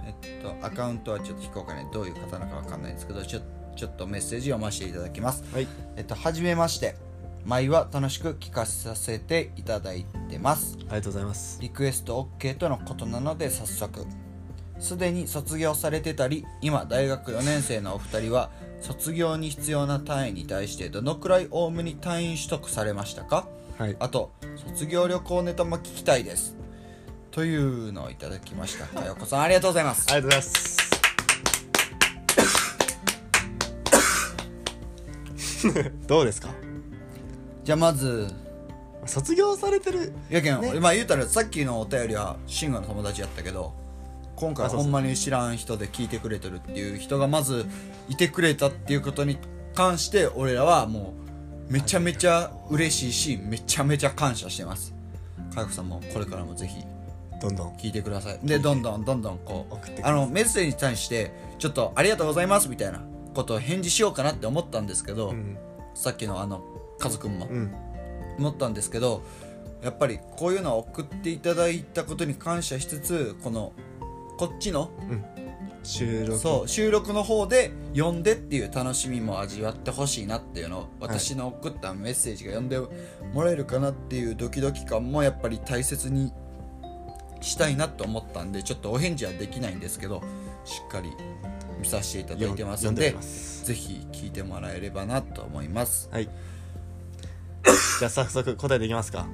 [0.06, 1.90] えっとアカウントはちょっと非公開ね。
[1.92, 3.40] どういう方なのかわかんないんですけどちょ
[3.76, 5.44] ちょっとメッセージ読ませていただきます。
[5.52, 5.68] はい。
[5.96, 6.96] えっとはじめまして。
[7.44, 10.76] 毎は楽しく聞かさせていただいてます。
[10.80, 11.58] ありがとうございます。
[11.62, 14.04] リクエスト OK とのことなので早速
[14.78, 23.48] すでに卒業されてたり今大学4年生のお二人は卒業に必要な単位に対してどのくらいオウムに単位取得されましたか？
[23.76, 23.96] はい。
[23.98, 26.56] あと卒業旅行ネタも聞きたいです。
[27.32, 28.86] というのをいただきました。
[28.86, 30.06] かよこさんありがとうございます。
[30.12, 30.78] ありがとうございます。
[36.06, 36.50] どうですか？
[37.64, 38.28] じゃあまず
[39.06, 40.74] 卒業されてるやけん、ね。
[40.80, 43.74] まあ言うたらさっきのお便りは慎吾の友達やったけど
[44.38, 47.66] 今回ほんまに知らん人で聞いてくれてるっていう人がまず
[48.08, 49.36] いてくれたっていうことに
[49.74, 51.14] 関して俺らはも
[51.68, 54.94] うめちゃめちゃ嬉しいしめちゃめちゃ感謝してます。
[55.52, 56.84] かよこさんもこれからもぜひ。
[57.42, 57.76] どんどん。
[57.78, 58.38] 聞いてください。
[58.44, 63.02] でどんどんどんどんこうあのメッセージに対してちょっとありがとうございますみたいな
[63.34, 65.58] ことを返事しようかなって思ったんですけど、うん。
[65.94, 66.62] さっきのあの
[67.00, 67.74] カズくんも、うん。
[68.38, 69.22] 思ったんですけど
[69.82, 73.72] やっぱりこういうのを送っていただいたことに感謝しつつこの
[74.38, 74.90] こっちの？
[75.10, 75.24] うん。
[75.82, 76.38] 収録。
[76.38, 80.78] そう収録の方で読んでっていう楽しみも味わってほしいなっていうの。
[80.80, 82.78] を私の送ったメッセージが読んで
[83.32, 86.32] もらえるかなっていうドキドキ感もやっぱり大切に
[87.40, 90.22] したいなと思ったんでちょっとお返事はできないんですけど
[90.64, 91.10] しっかり
[91.80, 96.08] 見させていただいてますんでぜひ聞いてもらえればなと思います。
[96.12, 96.24] はい。
[96.24, 99.26] じゃあ早速答えていきますか。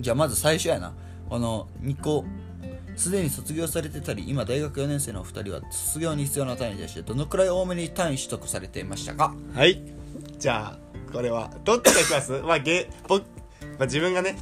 [0.00, 0.94] じゃあまず最初やな。
[1.30, 2.24] あの2個
[2.96, 9.34] すでに卒業されてたり今大学4年生のお二人は卒業に必要な単位に対してどのくらい多めに単位取得されていましたか？
[9.54, 9.82] はい。
[10.38, 12.32] じゃあこれはどっちがいきます？
[12.46, 13.26] まあげ僕、ま
[13.80, 14.36] あ、自分がね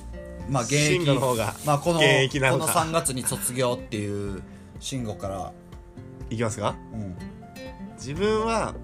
[0.51, 1.05] まあ現役。
[1.07, 4.43] の方がまあ、この現役なこののか3月に卒業っていう
[4.81, 5.53] 慎吾から、
[6.31, 6.77] いきますか？
[6.93, 7.15] うん、
[7.97, 8.75] 自分は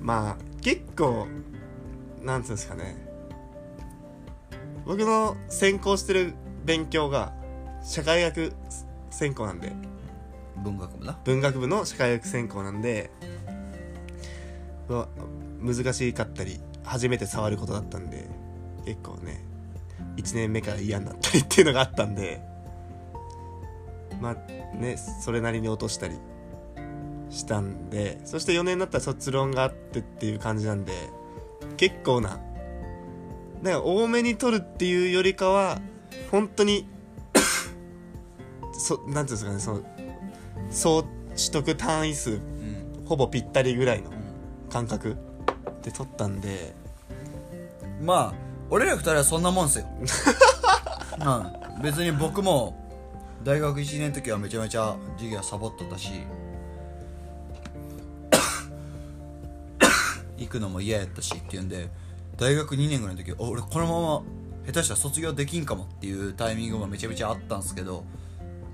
[0.00, 1.26] まあ結構
[2.22, 2.96] なんつうんですかね。
[4.84, 7.32] 僕の専攻してる勉強が
[7.86, 8.52] 社会学
[9.10, 9.72] 専攻なんで。
[10.62, 11.18] 文学部な？
[11.24, 13.10] 文学部の社会学専攻なんで
[15.60, 18.26] 難しかったり初めて触ることだったんで
[18.86, 19.44] 結構ね
[20.16, 22.40] 1年目から嫌になったりっていうのがあったんで
[24.20, 24.34] まあ
[24.74, 26.16] ねそれなりに落としたり
[27.28, 30.92] したんでそして4年になったら卒論があってっていう感じなんで
[31.76, 32.40] 結構なだか
[33.62, 35.80] ら多めに取るっていうよりかは
[36.30, 36.88] 本当に
[38.78, 39.82] そなんていうんですかねその
[40.70, 44.10] 総取得単位数うん、ほぼぴったりぐらいの
[44.70, 45.16] 感覚
[45.82, 46.74] で取ったんで。
[48.02, 48.34] まあ
[48.68, 49.86] 俺ら二人はそんなもんすよ。
[51.20, 51.82] うん。
[51.82, 52.74] 別に僕も
[53.44, 56.10] 大学1年の時はめちゃめちゃ授業サボっとったし
[60.36, 61.88] 行くのも嫌やったしっていうんで
[62.38, 64.22] 大学2年ぐらいの時あ俺このまま
[64.66, 68.02] 下手したら卒業できんかもっていうタイミングがめちゃめちゃあったんですけど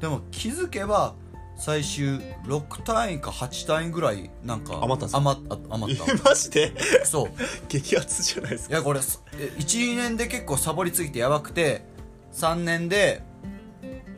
[0.02, 1.14] でも気づけば
[1.56, 5.18] 最終6単位か8単位ぐらいなんか余ったんすか？
[5.18, 6.28] 余っあ余った。
[6.28, 6.72] マジで？
[7.04, 7.30] そう。
[7.68, 8.74] 激アツじゃないですか？
[8.74, 11.84] いやこれ12年で結構サボりすぎてやばくて
[12.32, 13.22] 3年で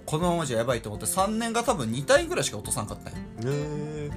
[0.07, 4.11] このままじゃやばいと思って3年が多分2単位ぐらいしか落とさんかったんやへ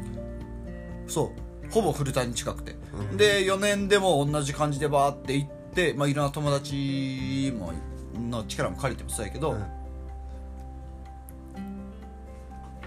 [1.07, 1.71] そう。
[1.71, 2.77] ほぼフルタイに近くて、
[3.11, 3.17] うん。
[3.17, 7.73] で4年でも同じ感じでバーって行ってまあいろんな友達も
[8.17, 9.65] の力も借りてもそうやけど、うん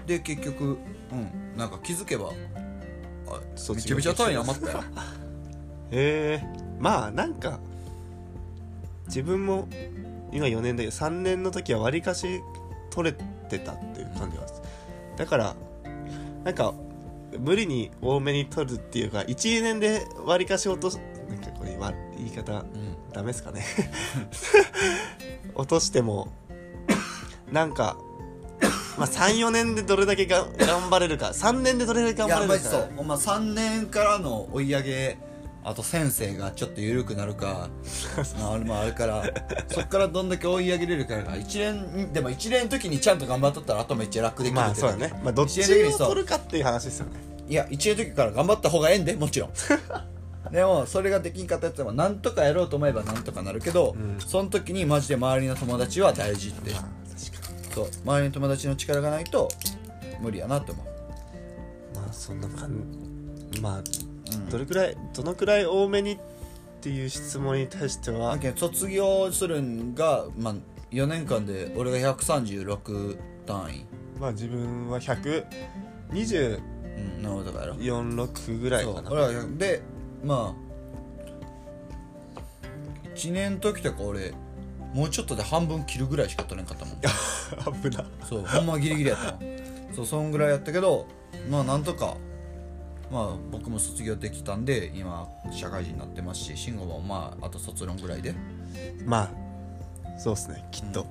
[0.05, 0.77] で結局
[1.11, 2.31] うんなんか気づけば
[3.27, 3.39] あ
[3.73, 4.83] めちゃめちゃ単位余ったよ。
[5.91, 6.43] へえ。
[6.79, 7.59] まあなんか
[9.07, 9.67] 自分も
[10.31, 12.41] 今4年だけど3年の時はわりかし
[12.89, 13.17] 取れ
[13.49, 14.61] てたっていう感じがす
[15.17, 15.55] だから
[16.43, 16.73] なんか
[17.37, 23.01] 無理に多めに取るっていうか12年でわりかし落とすなんかこれわ言い方うん。
[23.11, 23.63] ダメですかね。
[25.53, 26.31] 落としても
[27.51, 27.97] なんか
[28.97, 31.27] まあ34年でどれだけが頑張れるか。
[31.27, 32.89] 3年でどれだけ頑張れるかマジそう。
[32.95, 35.17] ほんま3年からの追い上げ
[35.63, 37.69] あと先生がちょっと緩くなるか。
[38.39, 39.23] まああれもあるから。
[39.69, 45.13] そっからどんだけ追い上げれるかが1年でも1年の時にちゃんと頑張っとったらあとめっちゃ楽できるまあそうだね。
[45.23, 47.11] まあどっちを取るかっていう話ですよね。
[47.47, 49.49] いや1年の時から頑張った方がええんでもちろん。
[50.51, 54.19] でもそれができんかったやつはなんとかやろうと思えばなんとかなるけど、うん。
[54.19, 56.71] その時にマジで周りの友達は大事って
[57.75, 59.49] まあ確かにそう周りの友達の力がないと
[60.19, 60.85] 無理やなって思う。
[61.95, 62.83] まあそんな感
[63.51, 63.61] じ。
[63.61, 63.81] まあう
[64.37, 64.49] ん。
[64.49, 66.17] どれくらいどのくらい多めにっ
[66.81, 70.55] ていう質問に対しては卒業するんが、まあ、
[70.91, 73.85] 4年間で俺が136単位、
[74.19, 76.61] まあ自分は124
[76.97, 79.09] うん、なるほどだから6ぐらいかな。
[79.09, 79.81] そう俺は100で
[80.23, 80.71] まあ
[83.15, 84.33] 1年の時とか俺
[84.93, 87.81] もうちょっとで半分切るぐらいしか取れんかったもん。
[87.81, 88.05] 危な。
[88.27, 89.95] そうほんまギリギリやったもん。
[89.95, 91.07] そうそんぐらいやったけど
[91.49, 92.15] まあなんとか
[93.11, 98.33] まあ僕も卒業できたんで今社会人になってますし慎吾もまああと卒論ぐらいで。
[99.05, 99.51] まあ
[100.17, 100.63] そうっすね。
[100.71, 101.05] きっと、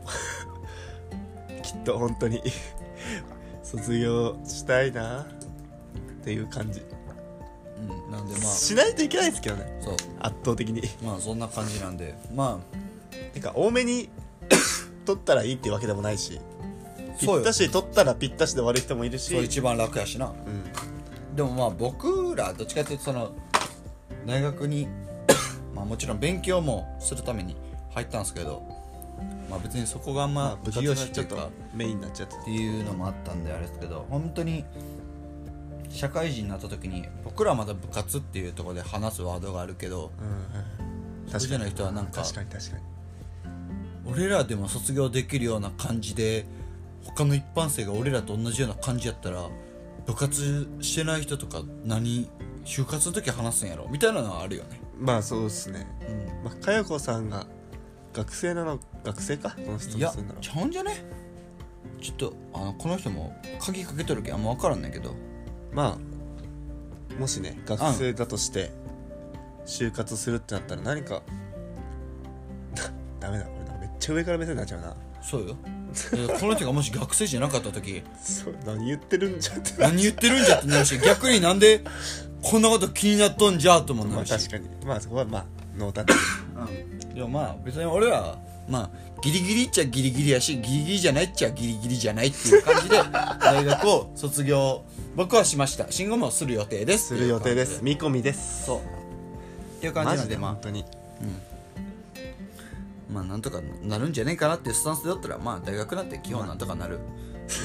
[1.62, 2.42] きっと本当に
[3.62, 5.26] 卒業したいなっ
[6.22, 8.52] ていう感じ、うんなんでまあ。
[8.52, 9.80] しないといけないですけどね。
[9.82, 9.94] そう。
[10.20, 10.82] 圧倒的に。
[11.02, 12.14] まあそんな感じなんで。
[12.34, 12.60] ま
[13.32, 14.08] てか多めに
[15.04, 16.40] 取ったらいいっていうわけでもないし
[17.18, 17.42] ぴそうよ。
[17.42, 19.34] ったし取ったらぴったしで終わる人もいるあし。
[19.34, 20.26] そう一番楽やしな。
[20.26, 21.36] うん。
[21.36, 23.32] でもまあ僕らどっちかっていうとその
[24.26, 24.88] 大学に
[25.74, 27.56] まあもちろん勉強もするために
[27.94, 28.62] 入ったんですけど
[29.48, 34.64] まあ別にそこがあんま部活が重要視ちょっとというかメインになっちゃってっていうのもあったんであれですけど本当に
[35.88, 40.12] 社会人になった時に僕らはまだ部活っていうところで話すワードがあるけど
[41.28, 42.82] うんそうじゃない人はなんか確かに確かに
[44.10, 46.46] 俺らでも卒業できるような感じで
[47.04, 49.48] 他の一般生が俺らと同じような感じやったら
[50.06, 52.28] 部活してない人とか何
[52.64, 53.88] 就活の時話すんやろ？
[53.90, 54.80] みたいなのはあるよね。
[54.98, 55.86] まあそうですね。
[56.08, 56.44] うん。
[56.44, 57.46] まあかよこさんが
[58.12, 59.56] 学生なの学生か？
[59.64, 61.04] この人いやちゃうんじゃね？
[62.00, 65.14] ちょっとあのこの人も鍵かけとるけんあんま分からんねんけど。
[65.72, 68.72] まあもしね学生だとして
[69.66, 71.22] 就活するってなったら何か
[73.20, 73.46] ダメだ
[74.00, 74.96] ちゃ上から目線になっちゃうな。
[75.22, 75.56] そうよ。
[76.12, 78.02] でこの人がもし学生じゃなかった時。
[78.22, 79.72] そう何言ってるんじゃって。
[79.78, 81.84] 何言ってるんじゃってなるし逆になんで
[82.42, 84.86] こんなこと気になっとんじゃともまあなるし、確かに。
[84.86, 85.44] まあそこはまあ
[85.76, 86.14] ノータッチ
[86.56, 88.36] うん、でもまあ別に俺ら
[88.68, 88.90] まあ
[89.22, 92.98] ギリギリっちゃギリギリやしギリギリじゃないっちゃギリギリじゃないっていう感じで
[93.40, 94.84] 大学を卒業
[95.16, 95.90] 僕はしました。
[95.90, 97.08] 慎吾もする予定です。
[97.08, 97.80] する予定です。
[97.82, 98.60] 見込みです。
[98.60, 98.78] じそう。
[98.78, 100.52] っていう感じなんでまあ。
[100.52, 100.84] 本当に
[103.12, 106.98] まあなんとかなるんじゃねえかなっていうスタンスでだったらまあ大学なんて基本なんとかなる。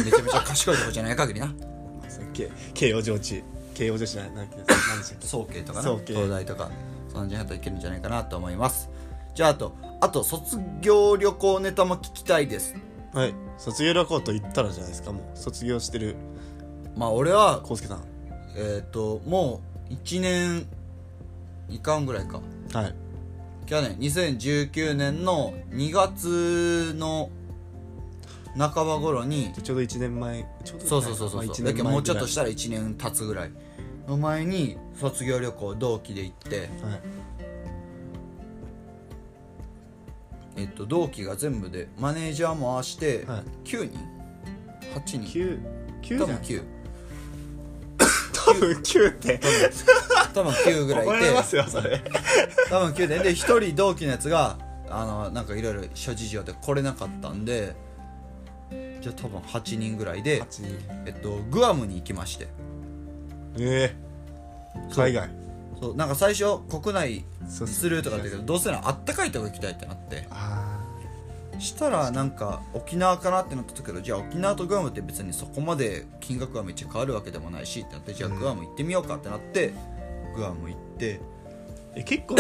[0.04, 1.48] めちゃめちゃ賢いとこじゃない限りな。
[1.48, 1.54] ま
[2.08, 5.28] あそれ慶慶応上智慶応女子じゃない何でしたっけ？
[5.28, 5.98] 早慶とかな。
[6.06, 6.72] 東大とか。
[7.10, 8.90] その辺やったらいけるんじゃないかなと思います。
[9.36, 12.76] じゃああとあと卒業旅行ネタも聞きたいです。
[13.14, 13.34] はい。
[13.58, 15.38] 卒業旅行と言ったらじゃないですかもう。
[15.38, 16.16] 卒業してる。
[16.98, 18.04] まあ俺は康介さん。
[18.58, 20.66] えっ、ともう1年
[21.70, 22.42] いかんぐらいか。
[22.74, 22.96] はい
[23.66, 27.30] 去年2019年の2月の
[28.58, 33.52] 半ば頃にちょうど1年前ちょうどそうそうそうそうまあだけどもうちょっとぐしたら1年経つぐらい
[34.08, 36.70] の前に卒業旅行同期で行ってはい。
[40.58, 43.44] えっと同期が全部でマネージャーも合わせてはい。
[43.68, 44.00] 9人
[44.94, 45.60] ？8人？9
[46.02, 46.62] 9多分じゃん。
[46.62, 46.75] 9
[48.36, 49.40] 多分9って
[50.34, 52.02] 多分9ぐらいい怒られますてよそれ。
[52.70, 54.58] 多分9でで1人同期のやつが
[54.90, 57.76] あのなんかいろいろ諸事情で来れなかったんで
[59.02, 60.78] じゃあ多分8人ぐらいで8人。
[61.06, 62.48] えっとグアムに行きまして。
[63.60, 63.96] ええ。
[64.94, 65.30] 海外。
[65.80, 65.96] そう。
[65.96, 70.28] なんか最初国内するとかだけどどうせならあったかいとこ行きたいってなって。
[70.32, 70.65] あ
[71.60, 79.74] したらなんか沖縄かなってなったけどじゃあ沖縄とグアムって別にそこまで金額がめっちゃ変わるわけでもないしってなってじゃあうんグアム行ってみようかってなって、
[80.36, 81.20] グアム行って
[81.96, 82.36] え結構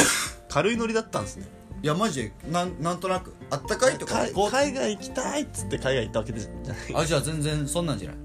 [0.50, 1.46] 軽いノリだったんですね。
[1.84, 2.24] いやマジ？
[2.24, 3.34] でなんなんとなく。
[3.50, 8.18] あったかいとこ海外行きたいっつって海外行ったわけじゃないあじゃあ全然そんなんじゃない？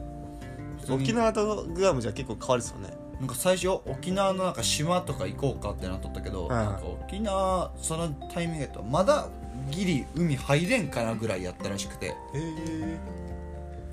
[0.90, 2.88] 沖縄とグアムじゃ結構変わるっすよね。
[3.20, 9.28] なんか最初沖縄のなんか島とか行こうかってなっとったけど、はいなんか沖縄そのタイミングやとまだ
[9.70, 12.14] ギリ海入れんかなぐらいやったらしくて。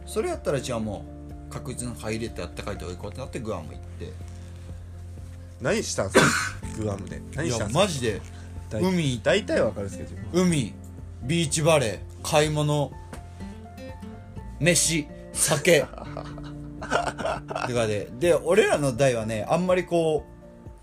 [0.06, 1.04] それやったらじゃあも
[1.50, 4.14] う確実に入れてあったかいとこ行こうってなってグアム行って。
[5.62, 6.22] 何したんすか？
[6.80, 7.22] グアムで。
[7.36, 7.80] 何いやしたんすか？
[7.80, 8.22] マジで。
[8.70, 9.20] 大海。
[9.24, 10.74] 大体は分かるんですけど海。
[11.24, 12.00] ビーチバレー。
[12.24, 12.92] 買い物。
[14.60, 15.08] 飯。
[15.34, 15.82] 酒。
[15.82, 15.88] と
[16.88, 20.26] かでで俺らの代はねあんまりこ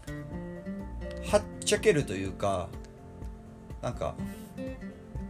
[0.07, 2.69] うはっちゃけるというか
[3.81, 4.15] なんか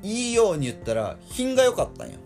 [0.05, 2.19] いいように言ったら品が良かったんよ。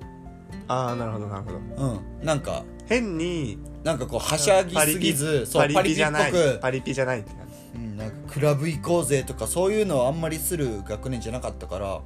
[0.66, 1.58] ああなるほどなるほど。
[1.58, 2.26] うん。
[2.26, 6.32] なんか変になんかこうはしゃぎすぎずそうパリピっじゃない。
[6.32, 7.78] ぽくパリピじゃないって感じ。
[7.78, 12.00] うん、なんかクラブ行こうぜとかそういうのをあんまりする学年じゃなかったから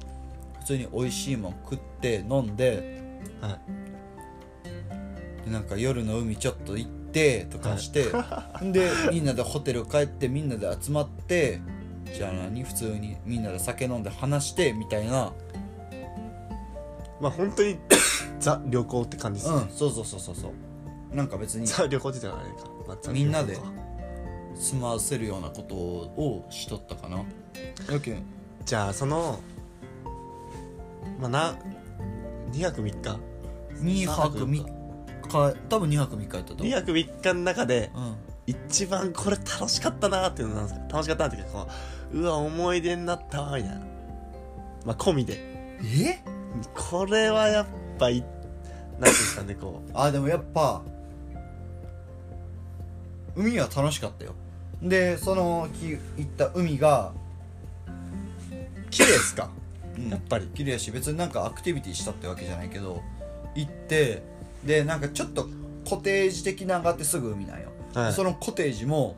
[0.59, 3.01] 普通に美味しいもん食って飲んで
[3.41, 3.59] はい。
[5.45, 8.05] でなんか夜の海ちょっと行ってとかして、
[8.61, 11.59] でみんなでホテル帰ってみんなで集まって
[12.15, 12.63] じゃあ何？
[12.63, 15.33] 普通にみんなで酒飲んで話してみたいな
[17.23, 17.77] まあ本当に
[18.39, 21.15] ザ旅行って感じですね、うんそうそうそうそうそう。
[21.15, 23.71] なんか別にザ旅行って言ったらあれか、まあザみんなで旅行か
[24.55, 27.23] 済ませるようなことをしとったかな。
[27.91, 28.23] やけん
[28.65, 29.39] じゃあその
[31.19, 31.55] まあな
[32.51, 33.19] 2泊3日
[33.81, 34.65] ？2泊3日。
[35.69, 36.67] 多分2泊3日やったと思う。
[36.67, 38.15] 2泊3日の中でうん。
[38.45, 40.85] 一番これ楽しかったなっていうのなんですか？
[40.89, 41.67] 楽しかったなっていうかこ
[42.13, 43.79] ううわ思い出になったわみたいな。
[44.85, 45.37] まあ込みで。
[45.81, 46.19] え？
[46.75, 47.65] これはやっ
[47.97, 49.91] ぱいなんですかねこう。
[49.93, 50.81] あでもやっぱ
[53.35, 54.33] 海は楽しかったよ。
[54.81, 57.13] でその日行った海が
[58.89, 59.49] 綺麗ですか？
[59.97, 60.09] うん。
[60.09, 60.47] やっぱり。
[60.47, 63.01] 綺麗やし別になんかアクティビティしたってわけじゃないけど
[63.55, 64.21] 行って
[64.63, 65.47] でなんかちょっと
[65.85, 68.13] コテージ的なのがあってすぐ海なんよ、はい。
[68.13, 69.15] そのコテージも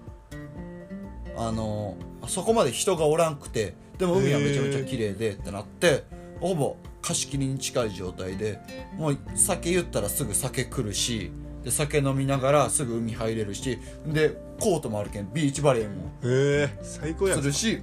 [1.37, 6.03] あのそこまで人がおらんくてでも海はめちゃめちゃ綺麗でってなって
[6.39, 8.59] ほぼ貸し切りに近い状態で
[8.97, 11.31] もう酒言ったらすぐ酒来るし
[11.63, 13.77] で酒飲みながらすぐ海入れるし
[14.07, 17.39] でコートもあるけんビーチバレーもへえ最高やん。
[17.39, 17.79] するし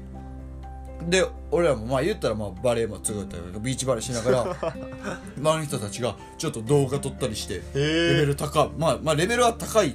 [1.08, 4.56] で俺らもまあ言ったらまあバレーもつぐったりビーチバレーしながら
[5.36, 9.94] 周りの人たちがちょっと動画撮ったりしてレベル高いまあまあレベルは高い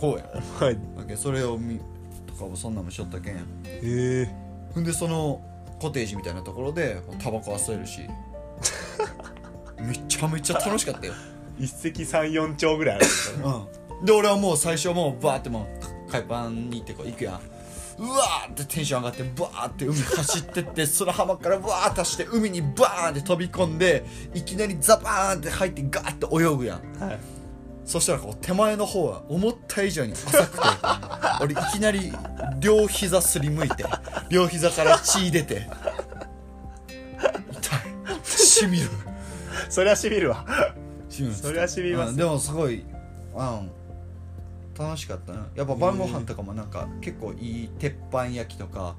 [0.00, 0.42] こうや。
[0.60, 0.78] はい。
[0.96, 1.80] だけどそれを見
[2.26, 3.40] とかもそんなんもしょったけんや。
[3.64, 4.30] へえ
[4.72, 5.40] ほんでその
[5.80, 8.00] コテージみたいなところでタバコ吸えるし
[9.80, 11.12] めちゃめちゃ楽しかったよ。
[11.58, 13.06] 一石三四鳥ぐらいある
[13.98, 14.06] うん。
[14.06, 15.68] で俺はもう最初もうバーっても
[16.08, 17.40] う海パンに行ってこう行くやん。
[18.00, 24.04] うわーってテンション上がってバーって海走ってって 砂浜からバーって走って海にバーンって飛び込んで
[24.34, 27.04] いきなりザバーンって入ってガーって泳ぐやん。
[27.04, 27.18] はい。
[27.84, 30.64] そしたらこう手前の方は思った以上に浅くて
[31.40, 32.12] 俺いきなり
[32.60, 33.82] 両膝すりむいて
[34.28, 35.66] 両膝から血出て
[37.50, 38.20] 痛い。
[38.24, 38.90] しみる
[39.70, 40.44] そりゃしみるわ。
[41.08, 42.10] しみるそりゃしみます。
[42.10, 43.70] うんでもすごいうん
[44.78, 45.46] 楽しかったな。
[45.56, 48.94] やっぱ晩ご飯とかもなんか結構いい鉄板焼きとか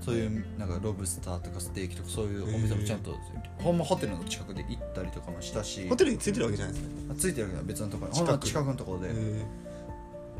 [0.00, 3.14] そういうなんかロブスターとかステーキとかそういうお店もちゃんと
[3.58, 7.14] ほんまホテルの近くで行ったりとかもしたしホテルについてるわけじゃないですね。
[7.18, 8.12] ついてるけど別のところ。
[8.12, 8.28] に近く。
[8.28, 9.08] ほんま近くのところで。
[9.10, 9.44] へ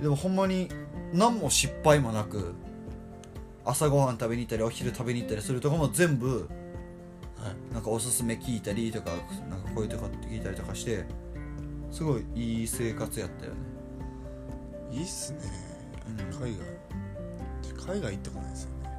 [0.02, 0.68] でもほんまに
[1.12, 2.54] 何も失敗もなく
[3.64, 6.48] 朝ごはん食べに行ったりお昼食べに行ったりするとこも全部
[7.72, 9.10] なんかおすすめ聞いたりとか
[9.48, 11.04] なんかこういうとこって聞いたりとかして
[11.90, 13.58] すごいいい生活やったよね。
[14.92, 15.38] いいっすね。
[16.08, 16.40] うん。
[16.42, 17.94] 海外。
[17.94, 18.90] 海外行ったことないですよね。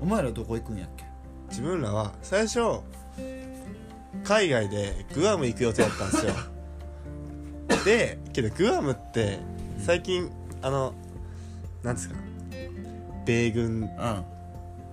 [0.00, 1.04] お前らどこ行くんやっけ？
[1.50, 2.60] 自分らは最初
[4.24, 6.32] 海外でグアム行く予定だったんですよ。
[7.84, 9.38] でけどグアムって
[9.78, 10.30] 最近
[10.62, 10.94] あの
[11.82, 12.14] なんですか？
[13.24, 13.86] 米軍、うん。
[13.88, 14.24] ま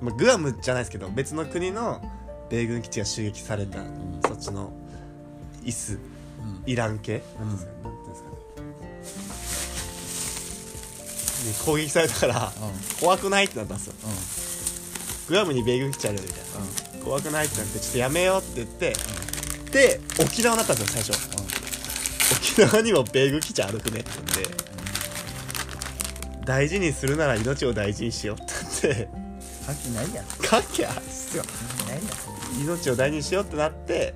[0.03, 2.01] あ、グアムじゃないですけど別の国の
[2.49, 3.79] 米軍基地が襲撃された、
[4.27, 4.73] そっちの
[5.63, 5.99] イス
[6.65, 7.51] イラン系、うん。
[7.53, 8.35] ですかなんていうんですかね。
[11.45, 12.51] に攻撃されたから
[12.99, 13.93] 怖くないってなったんですよ。
[15.29, 16.39] グアムに米軍基地あるみたいな。
[17.05, 18.93] 怖くないってなってちょっとやめようって言って、
[19.71, 21.45] で沖縄になったんですよ最初、
[22.57, 26.41] 沖縄にも米軍基地あるくねって言うん。
[26.41, 28.53] で、大事にするなら命を大事にしようって
[28.87, 29.28] 言って
[29.69, 30.25] 関係ないやん。
[30.41, 31.43] 関係あるっすよ。
[31.87, 32.63] ないやん。
[32.63, 34.15] 命を大事にしようってなって、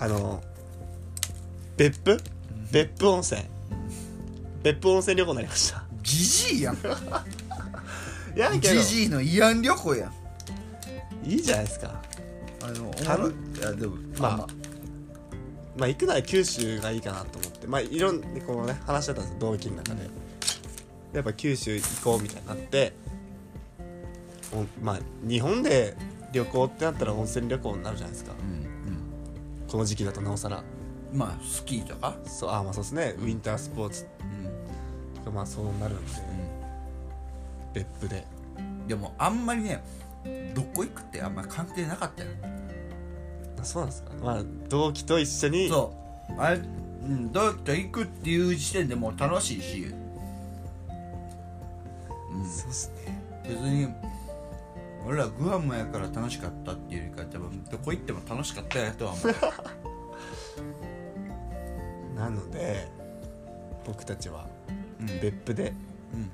[0.00, 0.42] あの
[1.76, 2.20] 別府？
[2.72, 3.42] 別府温泉。
[4.62, 5.84] 別府温泉旅行になりました。
[6.02, 6.74] ジジイやん。
[6.74, 6.78] い
[8.36, 8.74] やけど。
[8.74, 10.12] ジジイの慰安旅行やん。
[11.30, 12.02] いいじゃないですか。
[12.62, 13.32] あのたのい。
[13.60, 14.46] やでもまあまあ
[15.76, 15.88] まあ。
[15.88, 17.66] 行くなら九州がいいかなと思って。
[17.68, 20.10] まあいろんなこうね話してたんですよ同期の中で、
[21.16, 22.92] やっぱ九州行こうみたいになって
[24.52, 25.96] おまあ日本で
[26.32, 28.32] 旅行ってなったら温泉旅行になるじゃないですか。
[28.32, 28.66] うん
[29.68, 30.58] この時期だとなおさら。
[30.58, 32.16] うんまあスキーとか？
[32.26, 33.14] そうあまあそうですね。
[33.18, 34.06] ウィンタースポーツ。
[35.14, 35.24] うん。
[35.24, 36.12] とかまあそうなるんで、
[37.72, 38.24] 別府で。
[38.86, 39.82] でもあんまりね
[40.54, 42.30] どこ行くってあんまり関係なかったよ。
[43.60, 44.10] あそうなんですか。
[44.22, 45.68] まあ同期と一緒に。
[45.68, 45.94] そ
[46.28, 46.40] う。
[46.40, 46.60] あれう
[47.08, 49.86] んどうやって行くっていう時点でもう楽しいし
[52.36, 52.44] うん。
[52.44, 53.22] そうっすね。
[53.44, 53.88] 別に
[55.06, 59.34] 俺らグアムやから楽しかったっていうよりか多分どこ行っても楽しかったやとは思う。
[62.18, 62.88] なので
[63.86, 64.48] 僕たちは
[65.00, 65.06] うん。
[65.20, 65.72] 別府で
[66.12, 66.30] うん。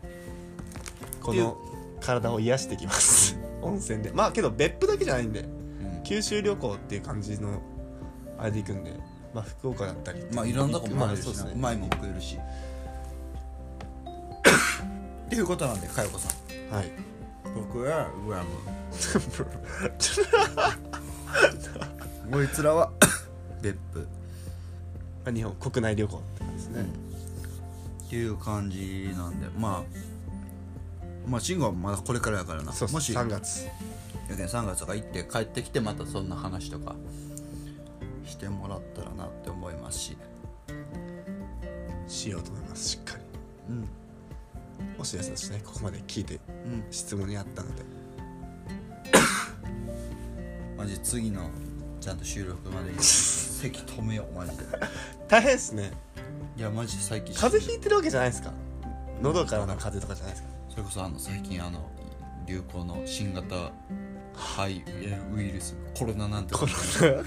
[1.20, 1.56] この
[2.00, 3.36] 体を癒してきます。
[3.60, 4.10] 温泉で。
[4.12, 5.44] まあけど別府だけじゃないんでう
[6.00, 6.02] ん。
[6.02, 7.60] 九州旅行っていう感じの
[8.38, 8.92] あれで行くんで
[9.34, 11.50] まあ福岡だったりまあいろんなとこもあるしそうですね。
[11.50, 12.38] なうまいもん食えるし
[15.32, 16.32] っていうことなんで佳代子さん。
[16.74, 16.92] はい。
[17.54, 18.50] 僕はグアム。
[22.30, 22.92] こいつらは
[23.62, 24.06] 別府。
[25.24, 29.84] まあ日本国内旅行って感じですね、っていう感じなんでまあ
[31.26, 32.70] まあ慎吾はまだこれからやからな。
[32.74, 33.64] そうもし3月。
[34.28, 36.94] やけん3月とか行って帰ってきてまたそんな話とか
[38.26, 40.18] してもらったらなって思いますし。
[42.06, 43.22] しようと思いますしっかり。
[43.70, 43.88] うん
[44.98, 45.62] お知らせとしてね。
[45.64, 46.84] ここまで聞いてうん。
[46.90, 47.82] 質問にあったので。
[50.76, 51.50] マジ次の
[52.00, 54.64] ちゃんと収録までに席止めようマジで。
[55.28, 55.92] 大変ですね。
[56.56, 58.52] いやマジで最近風邪ひいてるわけじゃないですか。
[59.20, 60.48] 喉からの風邪とかじゃないですか。
[60.70, 61.90] それこそあの最近あの
[62.46, 63.72] 流行の新型
[64.34, 64.82] 肺
[65.34, 66.54] ウイルスコロナなんて。
[66.54, 67.24] コロナ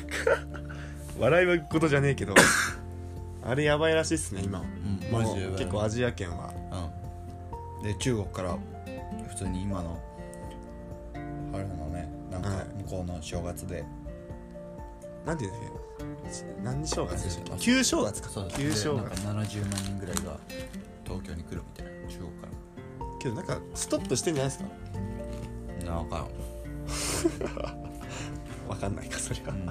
[1.19, 2.35] 笑いはことじゃねえけど。
[3.43, 4.59] あれやばいらしいっすね今。
[4.59, 5.11] はうん。
[5.11, 5.57] マジでやばい。
[5.59, 6.53] 結構アジア圏は。
[6.59, 6.64] うん
[7.85, 8.57] で中国から
[9.27, 9.99] 普通に今の
[11.53, 12.67] あれのねなんかはい。
[12.83, 13.83] 向こうの正月で、
[15.25, 15.53] なんていうん
[16.23, 18.29] ですか何正月でしたっ旧正月か。
[18.29, 19.27] そう旧正でなんか月
[19.59, 20.37] 70万人ぐらいが
[21.05, 22.47] 東京に来るみたいな中国か
[23.19, 24.69] けどなんかストップしてんじゃないですか？
[25.85, 26.27] らなんか
[28.67, 29.69] わかんないかそれはうん。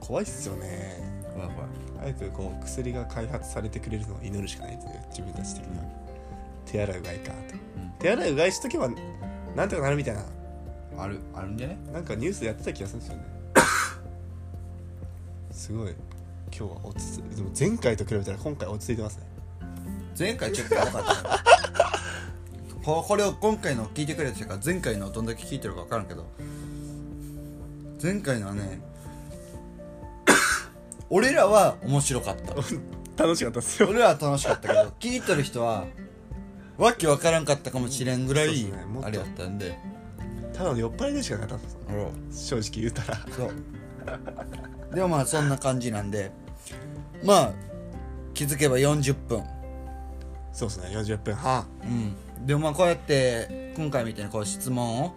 [0.00, 1.22] 怖いっすよね。
[1.34, 1.68] 怖い怖い。
[2.00, 5.84] 早くこう薬が開発されてくれるのを祈るしかないですね自分たち的には
[6.66, 7.54] 手洗いうがいかと、
[7.98, 8.88] 手洗いうがいしとけば
[9.56, 10.24] なんとかなるみたいな。
[10.96, 11.76] あるあるんじゃね？
[11.92, 13.24] なんかニュースでやってた気がするんですよね。
[15.50, 15.94] すごい。
[16.56, 19.24] 今日は落ち着いでも前回と比べたら今回落ち着いてますね。
[20.16, 21.42] 前回ちょっとやばかった
[22.84, 26.24] ここれを今回の聞いてくれてるから前回のどんだけ聞いてるか分からんけど。
[28.00, 28.80] 前回のはね
[31.10, 32.54] 俺らは面白かった。
[32.54, 32.64] 楽
[33.36, 33.88] しかったですよ。
[33.88, 35.86] 俺らは楽しかったけど聞いてる人は
[36.78, 38.66] わけ分からんかったかもしれんぐらい
[39.02, 39.78] あれやったんで。
[40.52, 43.18] ただの酔っ払いでしかなかった正直言うたら。
[43.36, 44.94] そう。
[44.94, 46.30] でもまあそんな感じなんで。
[47.24, 47.52] まあ
[48.34, 49.42] 気づけば40分。
[50.52, 50.88] そうですね。
[50.96, 51.66] 40分半。
[51.82, 51.86] う
[52.42, 52.46] ん。
[52.46, 55.14] でもまあこうやって今回みたいなこう質問を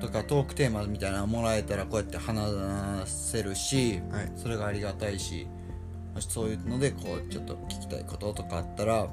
[0.00, 4.32] とかトークテーマみたいなのもらえたらこうやって話せるし、はい。
[4.36, 5.46] それがありがたいし
[6.14, 9.06] もしそういうのでこうちょっと聞きたいこととかあったら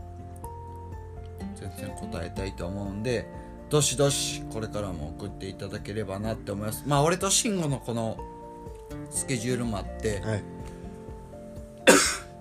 [1.55, 3.27] 全然答えたいと思うんで
[3.69, 6.83] どしどしこれからも送っていただければなって思います。
[6.85, 8.17] まあ俺と慎吾のこの
[9.09, 10.43] スケジュールもあってはい。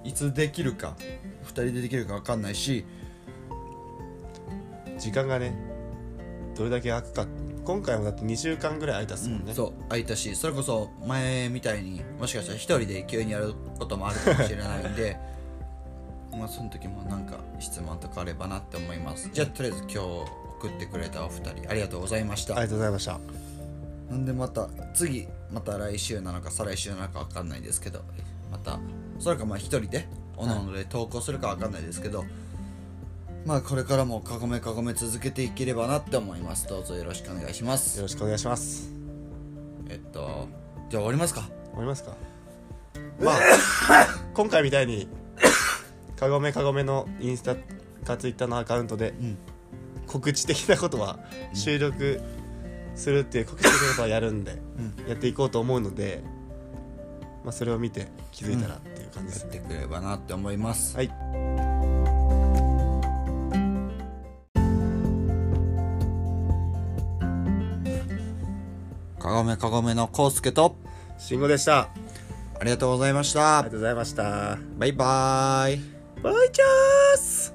[0.11, 0.97] いつできるか
[1.45, 2.85] 2人でできるか分かんないし
[4.99, 5.55] 時間がね
[6.57, 7.27] どれだけ空くか。
[7.65, 15.17] 今回もだって2週間ぐらい空いたっすもんね、そう空いたしそれこそ前みたいにもしかしたら一人で急にやることもあるかもしれないんで
[16.37, 19.31] まあその時もなんか質問とかあればなって思います。
[19.33, 23.21] じゃあとりあえず今日送ってくれたお二人ありがとうございました、ありがとうございました。
[24.11, 28.03] なんでまた次また来週なのか再来週なのか分かんないですけど
[28.51, 28.79] また
[29.19, 30.07] それかまあ一人で
[30.37, 32.25] おのおので投稿するか分かんないですけど、
[33.47, 36.67] まあこれからもかごめかごめ続けていければなって思います。
[36.69, 37.97] どうぞよろしくお願いします。
[37.97, 38.93] よろしくお願いします。
[39.89, 40.49] えっと
[40.91, 41.49] じゃあ終わりますか？
[41.73, 42.17] 思いますか？
[43.21, 43.37] まあ。
[44.35, 45.09] 今回みたいに
[46.23, 47.57] かごめかごめのインスタ
[48.05, 49.37] かツイッターのアカウントでん。
[50.07, 51.19] 告知的なことは
[51.53, 52.21] 収録
[52.95, 54.63] するっていう告知的なことはやるんで、
[55.09, 56.23] やっていこうと思うので、
[57.43, 60.97] まあ、それを見て気づいたらっていう感じですね、やってくれればなって思います。
[60.97, 61.09] はい。
[69.19, 70.77] かごめかごめのこうすけと
[71.19, 71.79] 慎吾でした。
[71.81, 71.89] あ
[72.61, 73.59] ありがとうございました。
[73.63, 74.57] りがとうございました。
[74.79, 77.55] バイバーイバイチャース